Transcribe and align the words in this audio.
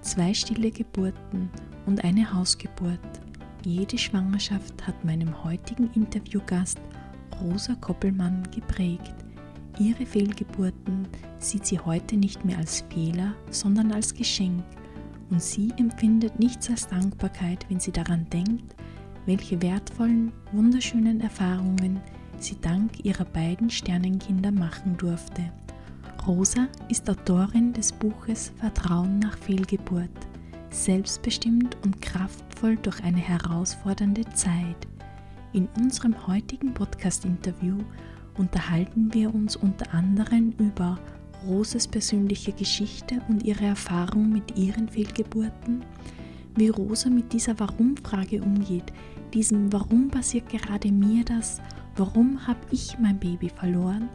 zwei 0.00 0.34
stille 0.34 0.70
Geburten 0.70 1.50
und 1.86 2.04
eine 2.04 2.32
Hausgeburt. 2.32 3.00
Jede 3.64 3.98
Schwangerschaft 3.98 4.86
hat 4.86 5.04
meinem 5.04 5.44
heutigen 5.44 5.90
Interviewgast 5.94 6.78
Rosa 7.40 7.74
Koppelmann 7.74 8.42
geprägt. 8.54 9.14
Ihre 9.78 10.06
Fehlgeburten 10.06 11.06
sieht 11.38 11.66
sie 11.66 11.78
heute 11.78 12.16
nicht 12.16 12.44
mehr 12.44 12.58
als 12.58 12.84
Fehler, 12.92 13.34
sondern 13.50 13.92
als 13.92 14.14
Geschenk. 14.14 14.64
Und 15.30 15.42
sie 15.42 15.72
empfindet 15.76 16.38
nichts 16.38 16.70
als 16.70 16.88
Dankbarkeit, 16.88 17.66
wenn 17.68 17.78
sie 17.78 17.92
daran 17.92 18.26
denkt, 18.30 18.74
welche 19.26 19.60
wertvollen, 19.60 20.32
wunderschönen 20.52 21.20
Erfahrungen 21.20 22.00
sie 22.38 22.56
dank 22.60 23.04
ihrer 23.04 23.24
beiden 23.24 23.68
Sternenkinder 23.68 24.50
machen 24.52 24.96
durfte. 24.96 25.42
Rosa 26.26 26.68
ist 26.88 27.08
Autorin 27.08 27.72
des 27.72 27.92
Buches 27.92 28.52
Vertrauen 28.58 29.18
nach 29.18 29.38
Fehlgeburt 29.38 30.10
selbstbestimmt 30.70 31.76
und 31.84 32.00
kraftvoll 32.02 32.76
durch 32.76 33.02
eine 33.02 33.18
herausfordernde 33.18 34.24
Zeit. 34.34 34.86
In 35.52 35.68
unserem 35.76 36.26
heutigen 36.26 36.74
Podcast-Interview 36.74 37.78
unterhalten 38.36 39.12
wir 39.14 39.34
uns 39.34 39.56
unter 39.56 39.92
anderem 39.94 40.52
über 40.58 40.98
Roses 41.46 41.88
persönliche 41.88 42.52
Geschichte 42.52 43.20
und 43.28 43.44
ihre 43.44 43.64
Erfahrung 43.64 44.30
mit 44.30 44.58
ihren 44.58 44.88
Fehlgeburten, 44.88 45.84
wie 46.56 46.68
Rosa 46.68 47.08
mit 47.08 47.32
dieser 47.32 47.58
Warum-Frage 47.58 48.42
umgeht, 48.42 48.92
diesem 49.32 49.72
Warum 49.72 50.08
passiert 50.08 50.48
gerade 50.48 50.90
mir 50.90 51.24
das, 51.24 51.60
warum 51.96 52.46
habe 52.46 52.60
ich 52.70 52.98
mein 52.98 53.18
Baby 53.18 53.48
verloren? 53.48 54.08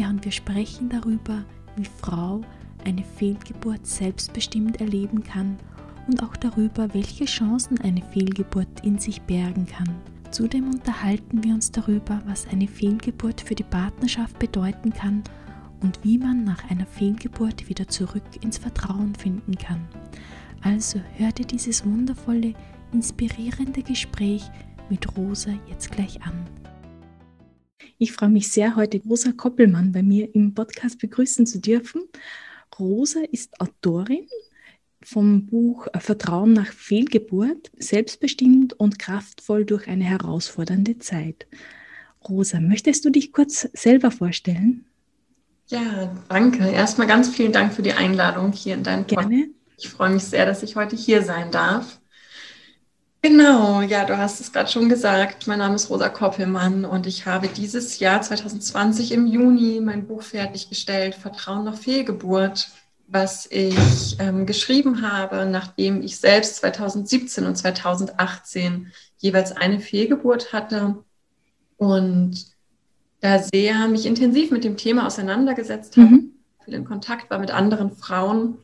Ja, 0.00 0.08
und 0.08 0.24
wir 0.24 0.32
sprechen 0.32 0.88
darüber, 0.88 1.44
wie 1.76 1.84
Frau 1.84 2.40
eine 2.86 3.04
Fehlgeburt 3.04 3.86
selbstbestimmt 3.86 4.80
erleben 4.80 5.22
kann 5.22 5.58
und 6.06 6.22
auch 6.22 6.34
darüber, 6.38 6.94
welche 6.94 7.26
Chancen 7.26 7.78
eine 7.82 8.00
Fehlgeburt 8.00 8.82
in 8.82 8.98
sich 8.98 9.20
bergen 9.20 9.66
kann. 9.66 9.94
Zudem 10.30 10.70
unterhalten 10.70 11.44
wir 11.44 11.52
uns 11.52 11.70
darüber, 11.70 12.22
was 12.24 12.48
eine 12.48 12.66
Fehlgeburt 12.66 13.42
für 13.42 13.54
die 13.54 13.62
Partnerschaft 13.62 14.38
bedeuten 14.38 14.90
kann 14.90 15.22
und 15.82 16.02
wie 16.02 16.16
man 16.16 16.44
nach 16.44 16.70
einer 16.70 16.86
Fehlgeburt 16.86 17.68
wieder 17.68 17.86
zurück 17.86 18.22
ins 18.40 18.56
Vertrauen 18.56 19.14
finden 19.14 19.54
kann. 19.58 19.86
Also 20.62 20.98
hör 21.18 21.30
dir 21.30 21.44
dieses 21.44 21.84
wundervolle, 21.84 22.54
inspirierende 22.94 23.82
Gespräch 23.82 24.50
mit 24.88 25.14
Rosa 25.18 25.50
jetzt 25.68 25.92
gleich 25.92 26.22
an. 26.22 26.46
Ich 28.02 28.12
freue 28.12 28.30
mich 28.30 28.50
sehr, 28.50 28.76
heute 28.76 28.98
Rosa 29.06 29.30
Koppelmann 29.32 29.92
bei 29.92 30.02
mir 30.02 30.34
im 30.34 30.54
Podcast 30.54 30.98
begrüßen 30.98 31.44
zu 31.44 31.60
dürfen. 31.60 32.00
Rosa 32.78 33.20
ist 33.30 33.60
Autorin 33.60 34.26
vom 35.02 35.44
Buch 35.44 35.86
Vertrauen 35.98 36.54
nach 36.54 36.72
Fehlgeburt, 36.72 37.70
selbstbestimmt 37.76 38.72
und 38.72 38.98
kraftvoll 38.98 39.66
durch 39.66 39.86
eine 39.86 40.04
herausfordernde 40.04 40.98
Zeit. 40.98 41.46
Rosa, 42.26 42.58
möchtest 42.58 43.04
du 43.04 43.10
dich 43.10 43.34
kurz 43.34 43.68
selber 43.74 44.10
vorstellen? 44.10 44.86
Ja, 45.66 46.10
danke. 46.30 46.70
Erstmal 46.70 47.06
ganz 47.06 47.28
vielen 47.28 47.52
Dank 47.52 47.74
für 47.74 47.82
die 47.82 47.92
Einladung 47.92 48.52
hier 48.52 48.76
in 48.76 48.82
deinem 48.82 49.06
Podcast. 49.06 49.28
Gerne. 49.28 49.50
Ich 49.76 49.90
freue 49.90 50.08
mich 50.08 50.24
sehr, 50.24 50.46
dass 50.46 50.62
ich 50.62 50.74
heute 50.74 50.96
hier 50.96 51.22
sein 51.22 51.50
darf. 51.50 52.00
Genau, 53.22 53.82
ja, 53.82 54.06
du 54.06 54.16
hast 54.16 54.40
es 54.40 54.52
gerade 54.52 54.70
schon 54.70 54.88
gesagt. 54.88 55.46
Mein 55.46 55.58
Name 55.58 55.74
ist 55.74 55.90
Rosa 55.90 56.08
Koppelmann 56.08 56.84
und 56.84 57.06
ich 57.06 57.26
habe 57.26 57.48
dieses 57.48 57.98
Jahr 57.98 58.22
2020 58.22 59.12
im 59.12 59.26
Juni 59.26 59.80
mein 59.82 60.06
Buch 60.06 60.22
fertiggestellt, 60.22 61.14
Vertrauen 61.14 61.64
nach 61.64 61.76
Fehlgeburt 61.76 62.70
was 63.10 63.46
ich 63.50 64.16
ähm, 64.20 64.46
geschrieben 64.46 65.02
habe, 65.02 65.44
nachdem 65.44 66.00
ich 66.00 66.18
selbst 66.18 66.56
2017 66.56 67.44
und 67.44 67.56
2018 67.56 68.92
jeweils 69.18 69.52
eine 69.52 69.80
Fehlgeburt 69.80 70.52
hatte 70.52 70.96
und 71.76 72.46
da 73.20 73.40
sehr 73.40 73.88
mich 73.88 74.06
intensiv 74.06 74.52
mit 74.52 74.62
dem 74.62 74.76
Thema 74.76 75.06
auseinandergesetzt 75.06 75.96
habe, 75.96 76.06
mhm. 76.06 76.30
viel 76.64 76.74
in 76.74 76.84
Kontakt 76.84 77.30
war 77.30 77.40
mit 77.40 77.50
anderen 77.50 77.90
Frauen 77.90 78.58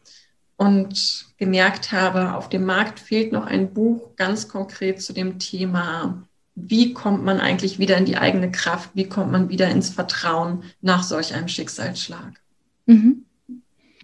und 0.57 1.27
gemerkt 1.37 1.93
habe, 1.93 2.35
auf 2.35 2.49
dem 2.49 2.65
Markt 2.65 2.99
fehlt 2.99 3.33
noch 3.33 3.47
ein 3.47 3.73
Buch 3.73 4.17
ganz 4.17 4.49
konkret 4.49 5.03
zu 5.03 5.13
dem 5.13 5.39
Thema, 5.39 6.27
wie 6.55 6.95
kommt 6.95 7.23
man 7.23 7.39
eigentlich 7.39 7.79
wieder 7.79 7.99
in 7.99 8.07
die 8.07 8.17
eigene 8.17 8.51
Kraft, 8.51 8.91
wie 8.95 9.09
kommt 9.09 9.31
man 9.31 9.51
wieder 9.51 9.69
ins 9.69 9.91
Vertrauen 9.91 10.65
nach 10.81 11.03
solch 11.03 11.35
einem 11.35 11.49
Schicksalsschlag. 11.49 12.41
Mhm. 12.87 13.27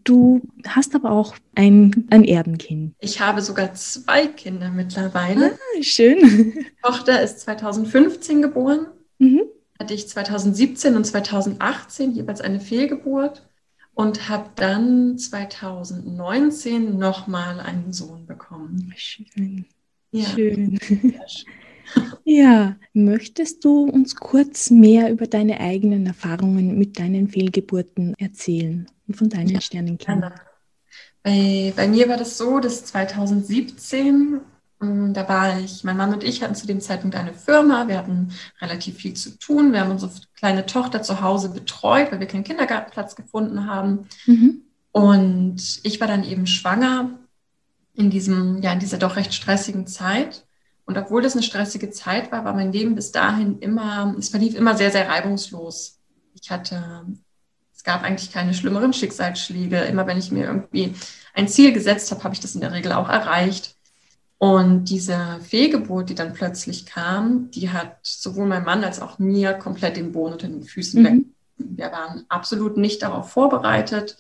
Du 0.04 0.42
hast 0.66 0.94
aber 0.94 1.12
auch 1.12 1.36
ein, 1.54 2.06
ein 2.10 2.24
Erdenkind. 2.24 2.94
Ich 2.98 3.20
habe 3.20 3.40
sogar 3.40 3.72
zwei 3.74 4.26
Kinder 4.26 4.70
mittlerweile. 4.70 5.52
Ah, 5.52 5.82
schön. 5.82 6.18
Die 6.20 6.66
Tochter 6.82 7.22
ist 7.22 7.40
2015 7.40 8.42
geboren. 8.42 8.88
Mhm. 9.18 9.42
Hatte 9.78 9.94
ich 9.94 10.08
2017 10.08 10.96
und 10.96 11.04
2018 11.04 12.12
jeweils 12.12 12.40
eine 12.40 12.60
Fehlgeburt 12.60 13.42
und 13.94 14.28
habe 14.28 14.50
dann 14.56 15.18
2019 15.18 16.98
nochmal 16.98 17.60
einen 17.60 17.92
Sohn 17.92 18.26
bekommen. 18.26 18.92
Schön. 18.96 19.66
Ja. 20.10 20.24
Schön. 20.24 20.78
Ja, 22.24 22.76
möchtest 22.94 23.64
du 23.66 23.82
uns 23.82 24.16
kurz 24.16 24.70
mehr 24.70 25.10
über 25.10 25.26
deine 25.26 25.60
eigenen 25.60 26.06
Erfahrungen 26.06 26.78
mit 26.78 26.98
deinen 26.98 27.28
Fehlgeburten 27.28 28.14
erzählen? 28.18 28.86
und 29.12 29.16
von 29.16 29.28
deinen 29.28 29.48
ja, 29.48 29.60
Sternenkindern? 29.60 30.32
Bei, 31.22 31.72
bei 31.76 31.86
mir 31.86 32.08
war 32.08 32.16
das 32.16 32.38
so, 32.38 32.58
dass 32.58 32.84
2017, 32.86 34.06
ähm, 34.06 34.40
da 34.82 35.28
war 35.28 35.58
ich, 35.60 35.84
mein 35.84 35.96
Mann 35.96 36.12
und 36.12 36.24
ich 36.24 36.42
hatten 36.42 36.54
zu 36.54 36.66
dem 36.66 36.80
Zeitpunkt 36.80 37.16
eine 37.16 37.32
Firma, 37.32 37.88
wir 37.88 37.98
hatten 37.98 38.32
relativ 38.60 38.96
viel 38.96 39.14
zu 39.14 39.38
tun, 39.38 39.72
wir 39.72 39.80
haben 39.80 39.90
unsere 39.90 40.10
kleine 40.36 40.66
Tochter 40.66 41.02
zu 41.02 41.20
Hause 41.20 41.50
betreut, 41.50 42.10
weil 42.10 42.20
wir 42.20 42.26
keinen 42.26 42.44
Kindergartenplatz 42.44 43.14
gefunden 43.14 43.66
haben. 43.66 44.06
Mhm. 44.26 44.62
Und 44.90 45.80
ich 45.84 46.00
war 46.00 46.08
dann 46.08 46.24
eben 46.24 46.46
schwanger 46.46 47.18
in 47.94 48.10
diesem, 48.10 48.60
ja, 48.62 48.72
in 48.72 48.80
dieser 48.80 48.98
doch 48.98 49.16
recht 49.16 49.34
stressigen 49.34 49.86
Zeit. 49.86 50.44
Und 50.84 50.98
obwohl 50.98 51.22
das 51.22 51.34
eine 51.34 51.42
stressige 51.42 51.90
Zeit 51.90 52.32
war, 52.32 52.44
war 52.44 52.54
mein 52.54 52.72
Leben 52.72 52.94
bis 52.94 53.12
dahin 53.12 53.58
immer, 53.60 54.14
es 54.18 54.30
verlief 54.30 54.54
immer 54.54 54.76
sehr, 54.76 54.90
sehr 54.90 55.08
reibungslos. 55.08 55.98
Ich 56.40 56.50
hatte 56.50 57.06
es 57.82 57.84
gab 57.84 58.04
eigentlich 58.04 58.30
keine 58.30 58.54
schlimmeren 58.54 58.92
Schicksalsschläge. 58.92 59.78
Immer 59.78 60.06
wenn 60.06 60.16
ich 60.16 60.30
mir 60.30 60.44
irgendwie 60.44 60.94
ein 61.34 61.48
Ziel 61.48 61.72
gesetzt 61.72 62.12
habe, 62.12 62.22
habe 62.22 62.32
ich 62.32 62.38
das 62.38 62.54
in 62.54 62.60
der 62.60 62.70
Regel 62.70 62.92
auch 62.92 63.08
erreicht. 63.08 63.74
Und 64.42 64.86
diese 64.86 65.38
Fehlgeburt, 65.48 66.10
die 66.10 66.16
dann 66.16 66.32
plötzlich 66.32 66.84
kam, 66.84 67.52
die 67.52 67.70
hat 67.70 67.98
sowohl 68.02 68.46
mein 68.46 68.64
Mann 68.64 68.82
als 68.82 69.00
auch 69.00 69.20
mir 69.20 69.52
komplett 69.52 69.96
den 69.96 70.10
Boden 70.10 70.32
unter 70.32 70.48
den 70.48 70.64
Füßen 70.64 71.00
mhm. 71.00 71.06
weg. 71.06 71.24
Wir 71.58 71.92
waren 71.92 72.24
absolut 72.28 72.76
nicht 72.76 73.02
darauf 73.02 73.30
vorbereitet. 73.30 74.16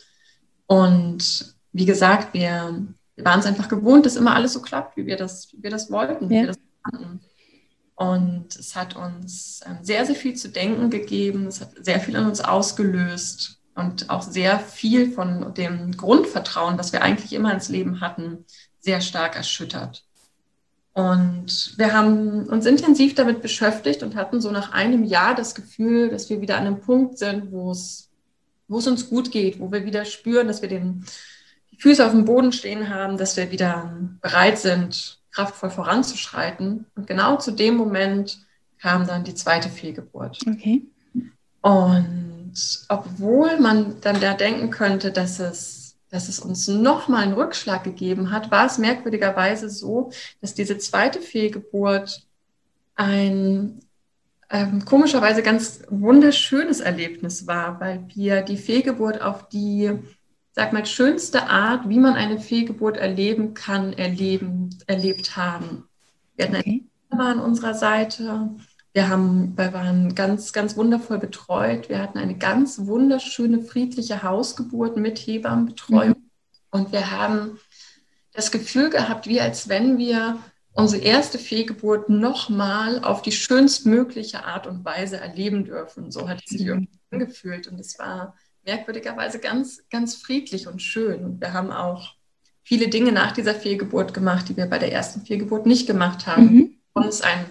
Und 0.68 1.56
wie 1.72 1.86
gesagt, 1.86 2.34
wir, 2.34 2.86
wir 3.16 3.24
waren 3.24 3.40
es 3.40 3.46
einfach 3.46 3.66
gewohnt, 3.66 4.06
dass 4.06 4.14
immer 4.14 4.36
alles 4.36 4.52
so 4.52 4.62
klappt, 4.62 4.96
wie 4.96 5.06
wir 5.06 5.16
das, 5.16 5.52
wie 5.54 5.64
wir 5.64 5.70
das 5.70 5.90
wollten, 5.90 6.30
wie 6.30 6.34
wir 6.34 6.46
das 6.46 6.58
fanden. 6.88 7.20
Und 7.96 8.54
es 8.54 8.76
hat 8.76 8.94
uns 8.94 9.60
ähm, 9.66 9.78
sehr, 9.82 10.06
sehr 10.06 10.14
viel 10.14 10.36
zu 10.36 10.50
denken 10.50 10.88
gegeben. 10.90 11.48
Es 11.48 11.60
hat 11.60 11.72
sehr 11.80 11.98
viel 11.98 12.14
in 12.14 12.26
uns 12.26 12.40
ausgelöst 12.40 13.60
und 13.74 14.08
auch 14.08 14.22
sehr 14.22 14.60
viel 14.60 15.10
von 15.10 15.52
dem 15.54 15.96
Grundvertrauen, 15.96 16.78
was 16.78 16.92
wir 16.92 17.02
eigentlich 17.02 17.32
immer 17.32 17.52
ins 17.52 17.68
Leben 17.68 18.00
hatten, 18.00 18.44
sehr 18.78 19.00
stark 19.00 19.34
erschüttert. 19.34 20.04
Und 20.94 21.74
wir 21.78 21.94
haben 21.94 22.44
uns 22.48 22.66
intensiv 22.66 23.14
damit 23.14 23.40
beschäftigt 23.40 24.02
und 24.02 24.14
hatten 24.14 24.40
so 24.40 24.50
nach 24.50 24.72
einem 24.72 25.04
Jahr 25.04 25.34
das 25.34 25.54
Gefühl, 25.54 26.10
dass 26.10 26.28
wir 26.28 26.40
wieder 26.40 26.56
an 26.58 26.66
einem 26.66 26.80
Punkt 26.80 27.18
sind, 27.18 27.50
wo 27.50 27.70
es 27.70 28.12
wo 28.72 28.78
es 28.78 28.86
uns 28.86 29.08
gut 29.08 29.30
geht, 29.30 29.60
wo 29.60 29.70
wir 29.70 29.84
wieder 29.84 30.04
spüren, 30.04 30.48
dass 30.48 30.62
wir 30.62 30.68
den, 30.68 31.04
die 31.70 31.76
Füße 31.76 32.04
auf 32.04 32.12
dem 32.12 32.24
Boden 32.24 32.52
stehen 32.52 32.88
haben, 32.88 33.18
dass 33.18 33.36
wir 33.36 33.50
wieder 33.50 33.96
bereit 34.20 34.58
sind, 34.58 35.20
kraftvoll 35.30 35.70
voranzuschreiten. 35.70 36.86
Und 36.96 37.06
genau 37.06 37.36
zu 37.36 37.52
dem 37.52 37.76
Moment 37.76 38.38
kam 38.80 39.06
dann 39.06 39.24
die 39.24 39.34
zweite 39.34 39.68
Fehlgeburt. 39.68 40.38
Okay. 40.46 40.82
Und 41.60 42.54
obwohl 42.88 43.60
man 43.60 44.00
dann 44.00 44.20
da 44.20 44.34
denken 44.34 44.70
könnte, 44.70 45.12
dass 45.12 45.38
es, 45.38 45.81
dass 46.12 46.28
es 46.28 46.38
uns 46.38 46.68
nochmal 46.68 47.22
einen 47.22 47.32
Rückschlag 47.32 47.84
gegeben 47.84 48.30
hat, 48.30 48.50
war 48.50 48.66
es 48.66 48.76
merkwürdigerweise 48.76 49.70
so, 49.70 50.12
dass 50.42 50.52
diese 50.52 50.76
zweite 50.76 51.20
Fehlgeburt 51.20 52.26
ein 52.94 53.80
ähm, 54.50 54.84
komischerweise 54.84 55.42
ganz 55.42 55.82
wunderschönes 55.88 56.80
Erlebnis 56.80 57.46
war, 57.46 57.80
weil 57.80 58.04
wir 58.14 58.42
die 58.42 58.58
Fehlgeburt 58.58 59.22
auf 59.22 59.48
die, 59.48 59.90
sag 60.52 60.74
mal, 60.74 60.84
schönste 60.84 61.48
Art, 61.48 61.88
wie 61.88 61.98
man 61.98 62.14
eine 62.14 62.38
Fehlgeburt 62.38 62.98
erleben 62.98 63.54
kann, 63.54 63.94
erleben, 63.94 64.68
erlebt 64.86 65.38
haben. 65.38 65.88
Wir 66.36 66.44
hatten 66.44 66.56
okay. 66.56 66.84
eine 67.08 67.24
an 67.24 67.40
unserer 67.40 67.72
Seite. 67.72 68.50
Wir, 68.94 69.08
haben, 69.08 69.56
wir 69.56 69.72
waren 69.72 70.14
ganz, 70.14 70.52
ganz 70.52 70.76
wundervoll 70.76 71.18
betreut. 71.18 71.88
Wir 71.88 71.98
hatten 71.98 72.18
eine 72.18 72.36
ganz 72.36 72.78
wunderschöne, 72.86 73.62
friedliche 73.62 74.22
Hausgeburt 74.22 74.96
mit 74.96 75.18
Hebammenbetreuung. 75.18 76.10
Mhm. 76.10 76.30
Und 76.70 76.92
wir 76.92 77.10
haben 77.10 77.58
das 78.32 78.50
Gefühl 78.50 78.90
gehabt, 78.90 79.26
wie 79.26 79.40
als 79.40 79.68
wenn 79.68 79.98
wir 79.98 80.38
unsere 80.74 81.02
erste 81.02 81.38
Fehlgeburt 81.38 82.08
nochmal 82.08 83.02
auf 83.04 83.22
die 83.22 83.32
schönstmögliche 83.32 84.44
Art 84.44 84.66
und 84.66 84.84
Weise 84.84 85.18
erleben 85.18 85.64
dürfen. 85.64 86.10
So 86.10 86.28
hat 86.28 86.42
es 86.44 86.50
sich 86.50 86.66
irgendwie 86.66 86.98
angefühlt. 87.10 87.68
Und 87.68 87.78
es 87.78 87.98
war 87.98 88.34
merkwürdigerweise 88.64 89.38
ganz, 89.38 89.82
ganz 89.90 90.16
friedlich 90.16 90.66
und 90.66 90.80
schön. 90.80 91.24
Und 91.24 91.40
wir 91.40 91.52
haben 91.52 91.70
auch 91.70 92.14
viele 92.62 92.88
Dinge 92.88 93.12
nach 93.12 93.32
dieser 93.32 93.54
Fehlgeburt 93.54 94.14
gemacht, 94.14 94.48
die 94.48 94.56
wir 94.56 94.66
bei 94.66 94.78
der 94.78 94.92
ersten 94.92 95.22
Fehlgeburt 95.22 95.66
nicht 95.66 95.86
gemacht 95.86 96.26
haben. 96.26 96.54
Mhm. 96.54 96.76
Uns 96.94 97.22
ein, 97.22 97.44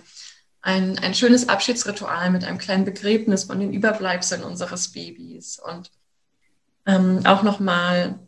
ein, 0.62 1.00
ein 1.00 1.14
schönes 1.14 1.50
Abschiedsritual 1.50 2.30
mit 2.30 2.44
einem 2.44 2.58
kleinen 2.58 2.86
Begräbnis 2.86 3.46
von 3.46 3.60
den 3.60 3.74
Überbleibseln 3.74 4.44
unseres 4.44 4.90
Babys 4.90 5.60
und 5.60 5.92
ähm, 6.86 7.22
auch 7.26 7.44
nochmal 7.44 8.20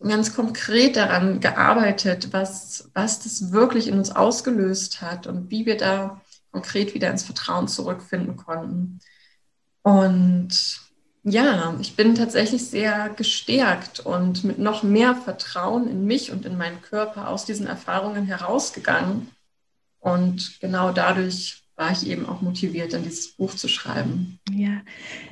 ganz 0.00 0.34
konkret 0.34 0.96
daran 0.96 1.40
gearbeitet, 1.40 2.32
was, 2.32 2.90
was 2.94 3.20
das 3.20 3.52
wirklich 3.52 3.88
in 3.88 3.98
uns 3.98 4.10
ausgelöst 4.10 5.02
hat 5.02 5.26
und 5.26 5.50
wie 5.50 5.66
wir 5.66 5.76
da 5.76 6.20
konkret 6.52 6.94
wieder 6.94 7.10
ins 7.10 7.22
Vertrauen 7.22 7.68
zurückfinden 7.68 8.36
konnten. 8.36 9.00
Und 9.82 10.80
ja, 11.22 11.76
ich 11.80 11.96
bin 11.96 12.14
tatsächlich 12.14 12.66
sehr 12.66 13.10
gestärkt 13.10 14.00
und 14.00 14.42
mit 14.42 14.58
noch 14.58 14.82
mehr 14.82 15.14
Vertrauen 15.14 15.86
in 15.86 16.06
mich 16.06 16.32
und 16.32 16.46
in 16.46 16.56
meinen 16.56 16.80
Körper 16.80 17.28
aus 17.28 17.44
diesen 17.44 17.66
Erfahrungen 17.66 18.24
herausgegangen. 18.24 19.30
Und 19.98 20.60
genau 20.60 20.92
dadurch 20.92 21.59
war 21.80 21.92
ich 21.92 22.06
eben 22.06 22.26
auch 22.26 22.42
motiviert, 22.42 22.92
dann 22.92 23.04
dieses 23.04 23.28
Buch 23.28 23.54
zu 23.54 23.66
schreiben. 23.66 24.38
Ja, 24.54 24.82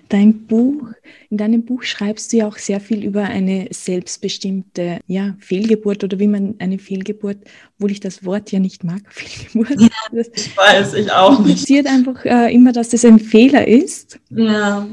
dein 0.09 0.47
Buch, 0.47 0.89
in 1.29 1.37
deinem 1.37 1.63
Buch 1.63 1.83
schreibst 1.83 2.33
du 2.33 2.39
ja 2.39 2.49
auch 2.49 2.57
sehr 2.57 2.81
viel 2.81 3.05
über 3.05 3.25
eine 3.25 3.69
selbstbestimmte 3.71 5.01
ja, 5.07 5.37
Fehlgeburt 5.41 6.05
oder 6.05 6.19
wie 6.19 6.27
man 6.27 6.55
eine 6.59 6.79
Fehlgeburt, 6.79 7.37
obwohl 7.77 7.91
ich 7.91 8.01
das 8.01 8.25
Wort 8.25 8.51
ja 8.51 8.61
nicht 8.61 8.83
mag, 8.83 9.03
Fehlgeburt. 9.11 9.79
Ja, 9.79 10.21
ich 10.35 10.57
weiß, 10.57 10.95
ich 10.95 11.13
auch 11.13 11.39
nicht. 11.45 11.61
passiert 11.61 11.87
einfach 11.87 12.25
äh, 12.25 12.53
immer, 12.55 12.73
dass 12.73 12.89
das 12.89 13.05
ein 13.05 13.19
Fehler 13.19 13.69
ist. 13.69 14.19
Ja. 14.31 14.89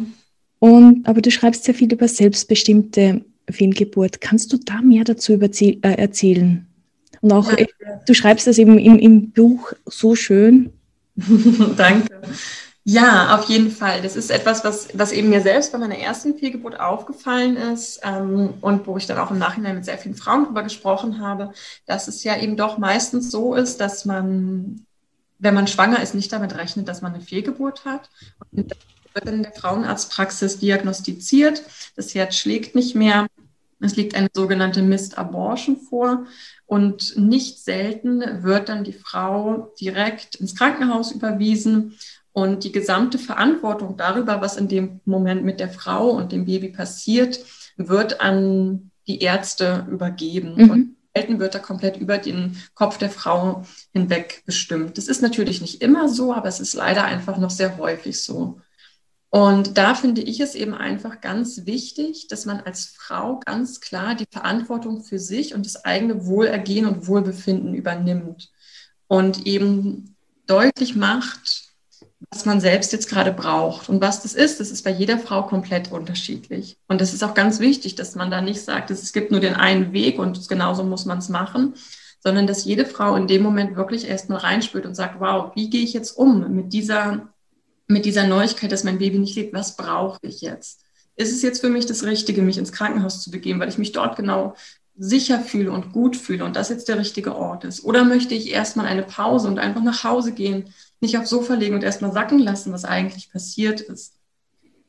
Und, 0.59 1.07
aber 1.07 1.21
du 1.21 1.31
schreibst 1.31 1.63
sehr 1.63 1.73
viel 1.73 1.93
über 1.93 2.09
selbstbestimmte 2.09 3.23
Fehlgeburt. 3.49 4.19
Kannst 4.19 4.51
du 4.51 4.57
da 4.57 4.81
mehr 4.81 5.05
dazu 5.05 5.31
äh, 5.31 5.77
erzählen? 5.81 6.67
Und 7.21 7.31
auch, 7.31 7.49
ja. 7.57 7.65
du 8.05 8.13
schreibst 8.13 8.45
das 8.45 8.57
eben 8.57 8.77
im, 8.77 8.99
im 8.99 9.31
Buch 9.31 9.71
so 9.85 10.15
schön. 10.15 10.73
Danke. 11.77 12.21
Ja, 12.87 13.35
auf 13.35 13.49
jeden 13.49 13.71
Fall. 13.71 14.03
Das 14.03 14.15
ist 14.15 14.29
etwas, 14.29 14.63
was, 14.63 14.89
was 14.93 15.11
eben 15.11 15.29
mir 15.29 15.41
selbst 15.41 15.71
bei 15.71 15.79
meiner 15.79 15.97
ersten 15.97 16.37
Fehlgeburt 16.37 16.79
aufgefallen 16.79 17.57
ist 17.57 17.99
ähm, 18.03 18.53
und 18.61 18.85
wo 18.85 18.95
ich 18.97 19.07
dann 19.07 19.17
auch 19.17 19.31
im 19.31 19.39
Nachhinein 19.39 19.75
mit 19.75 19.85
sehr 19.85 19.97
vielen 19.97 20.15
Frauen 20.15 20.43
darüber 20.43 20.61
gesprochen 20.61 21.19
habe, 21.19 21.51
dass 21.87 22.07
es 22.07 22.23
ja 22.23 22.37
eben 22.37 22.57
doch 22.57 22.77
meistens 22.77 23.31
so 23.31 23.55
ist, 23.55 23.81
dass 23.81 24.05
man, 24.05 24.85
wenn 25.39 25.55
man 25.55 25.65
schwanger 25.67 25.99
ist, 26.03 26.13
nicht 26.13 26.31
damit 26.31 26.55
rechnet, 26.55 26.87
dass 26.87 27.01
man 27.01 27.15
eine 27.15 27.23
Fehlgeburt 27.23 27.85
hat. 27.85 28.11
Und 28.51 28.69
das 28.69 28.77
wird 29.15 29.29
in 29.33 29.41
der 29.41 29.53
Frauenarztpraxis 29.53 30.59
diagnostiziert. 30.59 31.63
Das 31.95 32.13
Herz 32.13 32.35
schlägt 32.35 32.75
nicht 32.75 32.93
mehr. 32.93 33.25
Es 33.79 33.95
liegt 33.95 34.13
eine 34.13 34.29
sogenannte 34.31 34.83
Missed 34.83 35.17
Abortion 35.17 35.77
vor. 35.77 36.27
Und 36.65 37.15
nicht 37.17 37.63
selten 37.63 38.43
wird 38.43 38.69
dann 38.69 38.83
die 38.83 38.93
Frau 38.93 39.73
direkt 39.79 40.35
ins 40.35 40.55
Krankenhaus 40.55 41.11
überwiesen 41.11 41.93
und 42.31 42.63
die 42.63 42.71
gesamte 42.71 43.17
Verantwortung 43.17 43.97
darüber, 43.97 44.41
was 44.41 44.57
in 44.57 44.67
dem 44.67 44.99
Moment 45.05 45.43
mit 45.43 45.59
der 45.59 45.69
Frau 45.69 46.09
und 46.09 46.31
dem 46.31 46.45
Baby 46.45 46.69
passiert, 46.69 47.39
wird 47.77 48.19
an 48.19 48.91
die 49.07 49.19
Ärzte 49.19 49.87
übergeben. 49.89 50.55
Mhm. 50.55 50.69
Und 50.69 50.95
selten 51.15 51.39
wird 51.39 51.55
da 51.55 51.59
komplett 51.59 51.97
über 51.97 52.17
den 52.17 52.57
Kopf 52.73 52.97
der 52.97 53.09
Frau 53.09 53.63
hinweg 53.93 54.43
bestimmt. 54.45 54.97
Das 54.97 55.07
ist 55.07 55.21
natürlich 55.21 55.61
nicht 55.61 55.81
immer 55.81 56.09
so, 56.09 56.33
aber 56.33 56.47
es 56.47 56.59
ist 56.59 56.73
leider 56.73 57.05
einfach 57.05 57.37
noch 57.37 57.51
sehr 57.51 57.77
häufig 57.77 58.21
so. 58.21 58.59
Und 59.35 59.77
da 59.77 59.95
finde 59.95 60.21
ich 60.21 60.39
es 60.39 60.55
eben 60.55 60.73
einfach 60.73 61.19
ganz 61.19 61.65
wichtig, 61.65 62.27
dass 62.29 62.45
man 62.45 62.61
als 62.61 62.85
Frau 62.85 63.41
ganz 63.45 63.81
klar 63.81 64.15
die 64.15 64.27
Verantwortung 64.31 65.03
für 65.03 65.19
sich 65.19 65.53
und 65.53 65.65
das 65.65 65.83
eigene 65.83 66.25
Wohlergehen 66.25 66.85
und 66.85 67.07
Wohlbefinden 67.07 67.73
übernimmt 67.73 68.49
und 69.07 69.45
eben 69.45 70.15
deutlich 70.47 70.95
macht, 70.95 71.65
was 72.31 72.45
man 72.45 72.61
selbst 72.61 72.93
jetzt 72.93 73.09
gerade 73.09 73.33
braucht. 73.33 73.89
Und 73.89 73.99
was 73.99 74.23
das 74.23 74.35
ist, 74.35 74.61
das 74.61 74.71
ist 74.71 74.83
bei 74.85 74.91
jeder 74.91 75.19
Frau 75.19 75.43
komplett 75.43 75.91
unterschiedlich. 75.91 76.77
Und 76.87 77.01
das 77.01 77.13
ist 77.13 77.21
auch 77.21 77.33
ganz 77.33 77.59
wichtig, 77.59 77.95
dass 77.95 78.15
man 78.15 78.31
da 78.31 78.39
nicht 78.39 78.61
sagt, 78.61 78.89
es 78.89 79.11
gibt 79.11 79.31
nur 79.31 79.41
den 79.41 79.55
einen 79.55 79.91
Weg 79.91 80.17
und 80.17 80.47
genauso 80.47 80.85
muss 80.85 81.03
man 81.03 81.17
es 81.17 81.27
machen, 81.27 81.73
sondern 82.21 82.47
dass 82.47 82.63
jede 82.63 82.85
Frau 82.85 83.17
in 83.17 83.27
dem 83.27 83.43
Moment 83.43 83.75
wirklich 83.75 84.07
erstmal 84.07 84.39
reinspürt 84.39 84.85
und 84.85 84.95
sagt, 84.95 85.19
wow, 85.19 85.51
wie 85.55 85.69
gehe 85.69 85.83
ich 85.83 85.91
jetzt 85.91 86.11
um 86.11 86.55
mit 86.55 86.71
dieser 86.71 87.34
mit 87.87 88.05
dieser 88.05 88.27
Neuigkeit, 88.27 88.71
dass 88.71 88.83
mein 88.83 88.99
Baby 88.99 89.19
nicht 89.19 89.35
lebt, 89.35 89.53
was 89.53 89.75
brauche 89.75 90.19
ich 90.21 90.41
jetzt? 90.41 90.81
Ist 91.15 91.31
es 91.31 91.41
jetzt 91.41 91.61
für 91.61 91.69
mich 91.69 91.85
das 91.85 92.03
Richtige, 92.03 92.41
mich 92.41 92.57
ins 92.57 92.71
Krankenhaus 92.71 93.21
zu 93.21 93.31
begeben, 93.31 93.59
weil 93.59 93.69
ich 93.69 93.77
mich 93.77 93.91
dort 93.91 94.17
genau 94.17 94.55
sicher 94.97 95.39
fühle 95.39 95.71
und 95.71 95.91
gut 95.91 96.15
fühle 96.15 96.45
und 96.45 96.55
das 96.55 96.69
jetzt 96.69 96.87
der 96.87 96.99
richtige 96.99 97.35
Ort 97.35 97.63
ist? 97.63 97.83
Oder 97.83 98.03
möchte 98.03 98.33
ich 98.33 98.51
erstmal 98.51 98.85
eine 98.85 99.03
Pause 99.03 99.47
und 99.47 99.59
einfach 99.59 99.83
nach 99.83 100.03
Hause 100.03 100.33
gehen, 100.33 100.65
nicht 100.99 101.17
aufs 101.17 101.29
Sofa 101.29 101.53
legen 101.53 101.75
und 101.75 101.83
erstmal 101.83 102.11
sacken 102.11 102.39
lassen, 102.39 102.73
was 102.73 102.85
eigentlich 102.85 103.31
passiert 103.31 103.81
ist? 103.81 104.15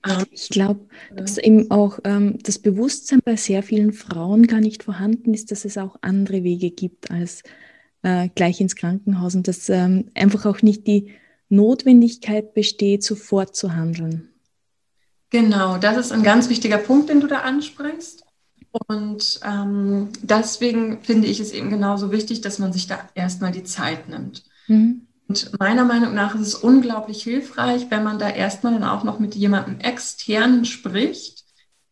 Ähm, 0.07 0.25
ich 0.31 0.49
glaube, 0.49 0.87
dass 1.15 1.39
eben 1.39 1.71
auch 1.71 1.99
ähm, 2.05 2.39
das 2.43 2.59
Bewusstsein 2.59 3.21
bei 3.25 3.37
sehr 3.37 3.63
vielen 3.63 3.93
Frauen 3.93 4.47
gar 4.47 4.61
nicht 4.61 4.83
vorhanden 4.83 5.35
ist, 5.35 5.51
dass 5.51 5.65
es 5.65 5.79
auch 5.79 5.97
andere 6.03 6.45
Wege 6.45 6.71
gibt 6.71 7.11
als 7.11 7.43
äh, 8.03 8.29
gleich 8.35 8.61
ins 8.61 8.77
Krankenhaus 8.77 9.35
und 9.35 9.49
dass 9.49 9.69
ähm, 9.69 10.11
einfach 10.15 10.47
auch 10.47 10.63
nicht 10.63 10.87
die 10.87 11.11
Notwendigkeit 11.49 12.55
besteht, 12.55 13.03
sofort 13.03 13.55
zu 13.55 13.75
handeln. 13.75 14.29
Genau, 15.31 15.77
das 15.79 15.97
ist 15.97 16.13
ein 16.13 16.23
ganz 16.23 16.49
wichtiger 16.49 16.79
Punkt, 16.79 17.09
den 17.09 17.21
du 17.21 17.27
da 17.27 17.41
ansprichst. 17.41 18.25
Und 18.89 19.41
ähm, 19.45 20.09
deswegen 20.23 21.03
finde 21.03 21.29
ich 21.29 21.41
es 21.41 21.53
eben 21.53 21.71
genauso 21.71 22.13
wichtig, 22.13 22.43
dass 22.43 22.59
man 22.59 22.73
sich 22.73 22.87
da 22.87 23.09
erstmal 23.15 23.53
die 23.53 23.65
Zeit 23.65 24.09
nimmt. 24.09 24.45
Mhm. 24.67 25.07
Und 25.29 25.59
meiner 25.59 25.85
Meinung 25.85 26.15
nach 26.15 26.35
ist 26.35 26.43
es 26.43 26.55
unglaublich 26.55 27.23
hilfreich, 27.23 27.87
wenn 27.91 28.05
man 28.05 28.19
da 28.19 28.29
erstmal 28.29 28.75
dann 28.75 28.85
auch 28.85 29.03
noch 29.03 29.19
mit 29.19 29.35
jemandem 29.35 29.81
externen 29.81 30.65
spricht. 30.65 31.45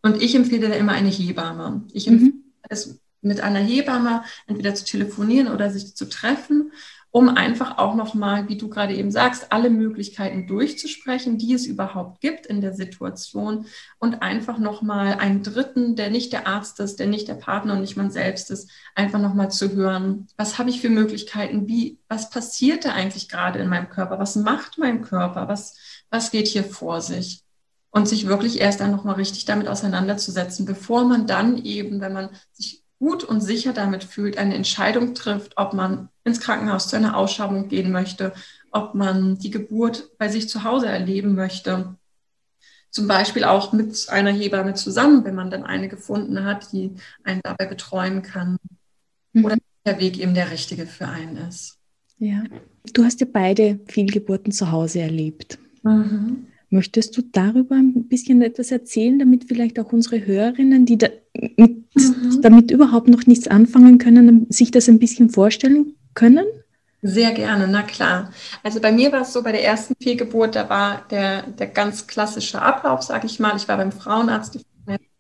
Und 0.03 0.23
ich 0.23 0.35
empfehle 0.35 0.69
da 0.69 0.75
immer 0.75 0.93
eine 0.93 1.09
Hebamme. 1.09 1.85
Ich 1.93 2.07
empfehle 2.07 2.33
mhm. 2.33 2.45
es 2.69 3.01
mit 3.23 3.41
einer 3.41 3.61
Hebamme 3.61 4.23
entweder 4.47 4.75
zu 4.75 4.85
telefonieren 4.85 5.49
oder 5.49 5.71
sich 5.71 5.97
zu 5.97 6.09
treffen 6.09 6.71
um 7.15 7.29
einfach 7.29 7.79
auch 7.79 7.95
nochmal, 7.95 8.49
wie 8.49 8.59
du 8.59 8.69
gerade 8.69 8.93
eben 8.93 9.13
sagst, 9.13 9.53
alle 9.53 9.71
Möglichkeiten 9.71 10.49
durchzusprechen, 10.49 11.39
die 11.39 11.55
es 11.55 11.65
überhaupt 11.65 12.21
gibt 12.21 12.45
in 12.45 12.61
der 12.61 12.75
Situation 12.75 13.67
und 14.01 14.21
einfach 14.21 14.59
nochmal 14.59 15.15
einen 15.15 15.45
Dritten, 15.45 15.95
der 15.95 16.11
nicht 16.11 16.33
der 16.33 16.49
Arzt 16.49 16.81
ist, 16.81 16.99
der 16.99 17.07
nicht 17.07 17.29
der 17.29 17.35
Partner 17.35 17.75
und 17.75 17.83
nicht 17.83 17.97
man 17.97 18.11
selbst 18.11 18.51
ist, 18.51 18.69
einfach 18.97 19.21
nochmal 19.21 19.49
zu 19.53 19.75
hören, 19.75 20.27
was 20.37 20.59
habe 20.59 20.71
ich 20.71 20.81
für 20.81 20.89
Möglichkeiten, 20.89 21.69
wie, 21.69 22.01
was 22.09 22.31
passiert 22.31 22.85
da 22.85 22.95
eigentlich 22.95 23.29
gerade 23.29 23.61
in 23.61 23.69
meinem 23.69 23.91
Körper, 23.91 24.19
was 24.19 24.35
macht 24.35 24.79
mein 24.79 25.01
Körper, 25.01 25.47
was, 25.47 25.77
was 26.11 26.33
geht 26.33 26.49
hier 26.49 26.65
vor 26.65 27.01
sich? 27.01 27.45
Und 27.91 28.09
sich 28.09 28.27
wirklich 28.27 28.61
erst 28.61 28.81
dann 28.81 28.91
nochmal 28.91 29.15
richtig 29.15 29.45
damit 29.45 29.69
auseinanderzusetzen, 29.69 30.67
bevor 30.67 31.05
man 31.05 31.29
dann 31.29 31.59
eben, 31.65 32.01
wenn 32.01 32.13
man 32.13 32.31
sich 32.51 32.84
gut 33.05 33.23
und 33.23 33.43
sicher 33.43 33.75
damit 33.75 34.03
fühlt, 34.03 34.39
eine 34.39 34.55
Entscheidung 34.55 35.15
trifft, 35.15 35.59
ob 35.59 35.75
man 35.75 36.09
ins 36.25 36.41
Krankenhaus 36.41 36.89
zu 36.89 36.97
einer 36.97 37.19
Ausschabung 37.19 37.69
gehen 37.69 37.93
möchte, 37.93 38.33
ob 38.71 38.95
man 38.95 39.39
die 39.39 39.51
Geburt 39.51 40.17
bei 40.17 40.29
sich 40.29 40.49
zu 40.49 40.65
Hause 40.65 40.87
erleben 40.87 41.35
möchte, 41.35 41.97
zum 42.91 43.07
Beispiel 43.07 43.45
auch 43.45 43.75
mit 43.75 44.09
einer 44.09 44.31
Hebamme 44.31 44.73
zusammen, 44.73 45.23
wenn 45.25 45.35
man 45.35 45.51
dann 45.51 45.65
eine 45.65 45.89
gefunden 45.89 46.45
hat, 46.47 46.73
die 46.73 46.93
einen 47.25 47.43
dabei 47.43 47.67
betreuen 47.67 48.23
kann. 48.23 48.57
Mhm. 49.35 49.45
Oder 49.45 49.57
der 49.85 50.01
Weg 50.01 50.19
eben 50.19 50.33
der 50.33 50.51
richtige 50.51 50.87
für 50.87 51.07
einen 51.07 51.37
ist. 51.37 51.77
Ja, 52.17 52.43
du 52.95 53.05
hast 53.05 53.21
ja 53.21 53.27
beide 53.31 53.81
Fehlgeburten 53.87 54.51
zu 54.51 54.71
Hause 54.71 55.01
erlebt. 55.01 55.59
Mhm. 55.83 56.47
Möchtest 56.75 57.17
du 57.17 57.23
darüber 57.23 57.77
ein 57.77 58.09
bisschen 58.09 58.43
etwas 58.43 58.73
erzählen, 58.73 59.17
damit 59.21 59.45
vielleicht 59.45 59.79
auch 59.79 59.93
unsere 59.93 60.27
Hörerinnen, 60.27 60.87
die 60.87 60.99
da 60.99 61.07
mit, 61.57 61.87
mhm. 61.95 62.41
damit 62.43 62.73
überhaupt 62.73 63.07
noch 63.07 63.27
nichts 63.27 63.47
anfangen 63.47 63.99
können, 63.99 64.47
sich 64.51 64.73
das 64.73 64.89
ein 64.89 64.99
bisschen 64.99 65.31
vorstellen 65.31 65.95
können? 66.15 66.45
Sehr 67.01 67.31
gerne, 67.31 67.69
na 67.69 67.83
klar. 67.83 68.33
Also 68.65 68.81
bei 68.81 68.91
mir 68.91 69.13
war 69.13 69.21
es 69.21 69.33
so, 69.33 69.45
bei 69.45 69.53
der 69.53 69.65
ersten 69.65 69.95
Fehlgeburt, 70.03 70.57
da 70.57 70.69
war 70.69 71.07
der, 71.13 71.47
der 71.47 71.69
ganz 71.69 72.09
klassische 72.09 72.61
Ablauf, 72.61 73.03
sage 73.03 73.27
ich 73.27 73.39
mal. 73.39 73.55
Ich 73.57 73.69
war 73.69 73.77
beim 73.77 73.93
Frauenarzt, 73.93 74.57
die 74.57 74.61